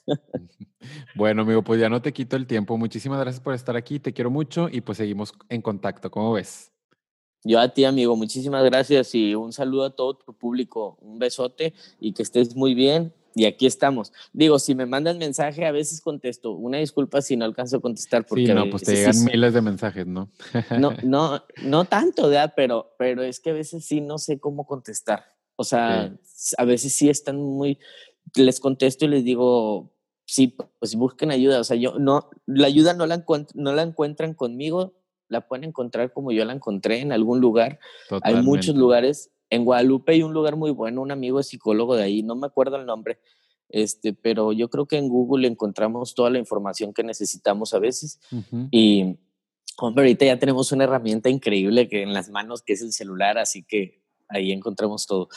bueno, 1.15 1.41
amigo, 1.41 1.63
pues 1.63 1.82
ya 1.82 1.89
no 1.89 2.00
te 2.00 2.13
quito 2.13 2.36
el 2.36 2.46
tiempo. 2.46 2.78
Muchísimas 2.78 3.20
gracias 3.20 3.41
por 3.41 3.56
estar 3.56 3.76
aquí, 3.76 4.00
te 4.00 4.13
quiero 4.13 4.30
mucho 4.30 4.70
y 4.72 4.82
pues 4.82 5.00
seguimos 5.00 5.34
en 5.50 5.63
contacto. 5.63 6.12
¿Cómo 6.12 6.34
ves? 6.34 6.72
Yo 7.44 7.60
a 7.60 7.70
ti, 7.70 7.86
amigo, 7.86 8.15
muchísimas 8.15 8.63
gracias 8.65 9.15
y 9.15 9.34
un 9.34 9.52
saludo 9.52 9.86
a 9.86 9.96
todo 9.96 10.13
tu 10.13 10.32
público. 10.38 10.96
Un 11.02 11.18
besote 11.18 11.74
y 12.00 12.13
que 12.13 12.22
estés 12.22 12.56
muy 12.56 12.76
bien 12.76 13.12
y 13.36 13.43
aquí 13.45 13.65
estamos. 13.65 14.13
Digo, 14.32 14.58
si 14.60 14.76
me 14.76 14.86
mandan 14.86 15.17
mensaje, 15.17 15.65
a 15.65 15.71
veces 15.74 16.00
contesto. 16.00 16.54
Una 16.54 16.78
disculpa 16.78 17.21
si 17.21 17.36
no 17.36 17.43
alcanzo 17.43 17.78
a 17.78 17.82
contestar. 17.82 18.26
Porque 18.26 18.48
sí, 18.48 18.54
no, 18.54 18.69
pues 18.69 18.84
te 18.84 18.95
llegan 18.95 19.26
miles 19.26 19.54
de 19.54 19.62
mensajes, 19.62 20.08
¿no? 20.08 20.30
no, 20.80 20.93
no, 21.04 21.43
no 21.62 21.84
tanto, 21.84 22.30
¿verdad? 22.30 22.54
Pero, 22.56 22.95
pero 22.98 23.24
es 23.24 23.41
que 23.41 23.50
a 23.50 23.54
veces 23.54 23.84
sí 23.86 24.00
no 24.00 24.19
sé 24.19 24.39
cómo 24.39 24.65
contestar. 24.65 25.26
O 25.58 25.65
sea, 25.65 26.15
a 26.58 26.65
veces 26.65 26.93
sí 26.93 27.10
están 27.10 27.38
muy... 27.38 27.78
Les 28.36 28.62
contesto 28.62 29.04
y 29.04 29.10
les 29.10 29.26
digo, 29.26 29.91
sí, 30.26 30.56
pues 30.80 30.95
busquen 30.95 31.30
ayuda. 31.30 31.60
O 31.60 31.63
sea, 31.65 31.76
yo 31.76 32.00
no, 32.00 32.30
la 32.45 32.67
ayuda 32.67 32.93
no 32.93 33.06
la, 33.06 33.26
no 33.54 33.74
la 33.74 33.82
encuentran 33.82 34.34
conmigo, 34.34 34.93
la 35.28 35.45
pueden 35.48 35.65
encontrar 35.65 36.13
como 36.13 36.32
yo 36.32 36.45
la 36.45 36.54
encontré 36.54 37.02
en 37.02 37.12
algún 37.12 37.41
lugar. 37.41 37.80
Hay 38.24 38.36
muchos 38.36 38.76
lugares 38.76 39.32
en 39.49 39.65
Guadalupe 39.65 40.13
hay 40.13 40.23
un 40.23 40.34
lugar 40.34 40.55
muy 40.55 40.71
bueno, 40.71 41.01
un 41.01 41.12
amigo 41.12 41.41
psicólogo 41.43 41.95
de 41.95 42.03
ahí, 42.03 42.23
no 42.23 42.36
me 42.36 42.47
acuerdo 42.47 42.77
el 42.77 42.86
nombre, 42.86 43.19
este, 43.69 44.13
pero 44.13 44.53
yo 44.53 44.69
creo 44.69 44.86
que 44.86 44.97
en 44.97 45.10
Google 45.10 45.47
encontramos 45.47 46.15
toda 46.15 46.29
la 46.29 46.39
información 46.39 46.93
que 46.93 47.03
necesitamos 47.03 47.73
a 47.73 47.79
veces. 47.79 48.19
Y, 48.71 49.17
hombre, 49.77 50.03
ahorita 50.03 50.25
ya 50.25 50.39
tenemos 50.39 50.71
una 50.71 50.84
herramienta 50.84 51.29
increíble 51.29 51.88
que 51.88 52.03
en 52.03 52.13
las 52.13 52.29
manos, 52.29 52.62
que 52.62 52.73
es 52.73 52.81
el 52.81 52.93
celular, 52.93 53.38
así 53.38 53.63
que 53.63 54.01
ahí 54.29 54.51
encontramos 54.51 55.08
todo. 55.08 55.29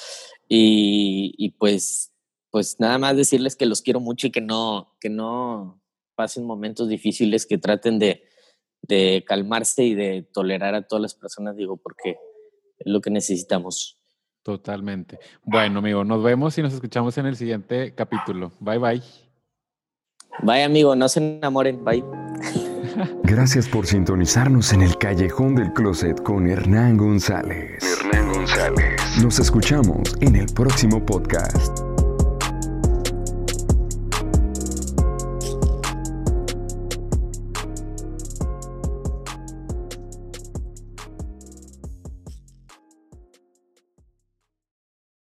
Y, 0.49 1.55
pues, 1.59 2.12
pues 2.51 2.79
nada 2.79 2.99
más 2.99 3.16
decirles 3.16 3.57
que 3.57 3.66
los 3.66 3.83
quiero 3.83 4.01
mucho 4.01 4.27
y 4.27 4.31
que 4.31 4.40
no, 4.40 4.97
que 5.01 5.11
no 5.11 5.83
pasen 6.14 6.44
momentos 6.44 6.88
difíciles, 6.88 7.47
que 7.47 7.59
traten 7.59 7.99
de, 7.99 8.25
de 8.83 9.25
calmarse 9.27 9.85
y 9.85 9.94
de 9.94 10.23
tolerar 10.23 10.75
a 10.75 10.87
todas 10.87 11.03
las 11.03 11.14
personas, 11.14 11.57
digo, 11.57 11.77
porque 11.77 12.11
es 12.11 12.16
lo 12.81 13.01
que 13.01 13.11
necesitamos. 13.11 13.99
Totalmente. 14.43 15.19
Bueno, 15.45 15.81
amigo, 15.81 16.05
nos 16.05 16.23
vemos 16.23 16.57
y 16.59 16.62
nos 16.62 16.73
escuchamos 16.73 17.19
en 17.19 17.27
el 17.27 17.37
siguiente 17.37 17.95
capítulo. 17.95 18.53
Bye, 18.61 18.79
bye. 18.79 19.03
Bye, 20.43 20.62
amigo, 20.62 20.95
no 20.97 21.09
se 21.09 21.21
enamoren. 21.21 21.85
Bye. 21.85 22.05
Gracias 23.25 23.69
por 23.69 23.87
sintonizarnos 23.87 24.73
en 24.73 24.83
el 24.83 24.97
Callejón 24.97 25.55
del 25.55 25.73
Closet 25.73 26.23
con 26.23 26.49
Hernán 26.49 26.97
González. 26.97 27.83
Hernán 27.83 28.33
González. 28.33 29.01
Nos 29.23 29.38
escuchamos 29.38 30.17
en 30.21 30.37
el 30.37 30.47
próximo 30.47 31.05
podcast. 31.05 31.88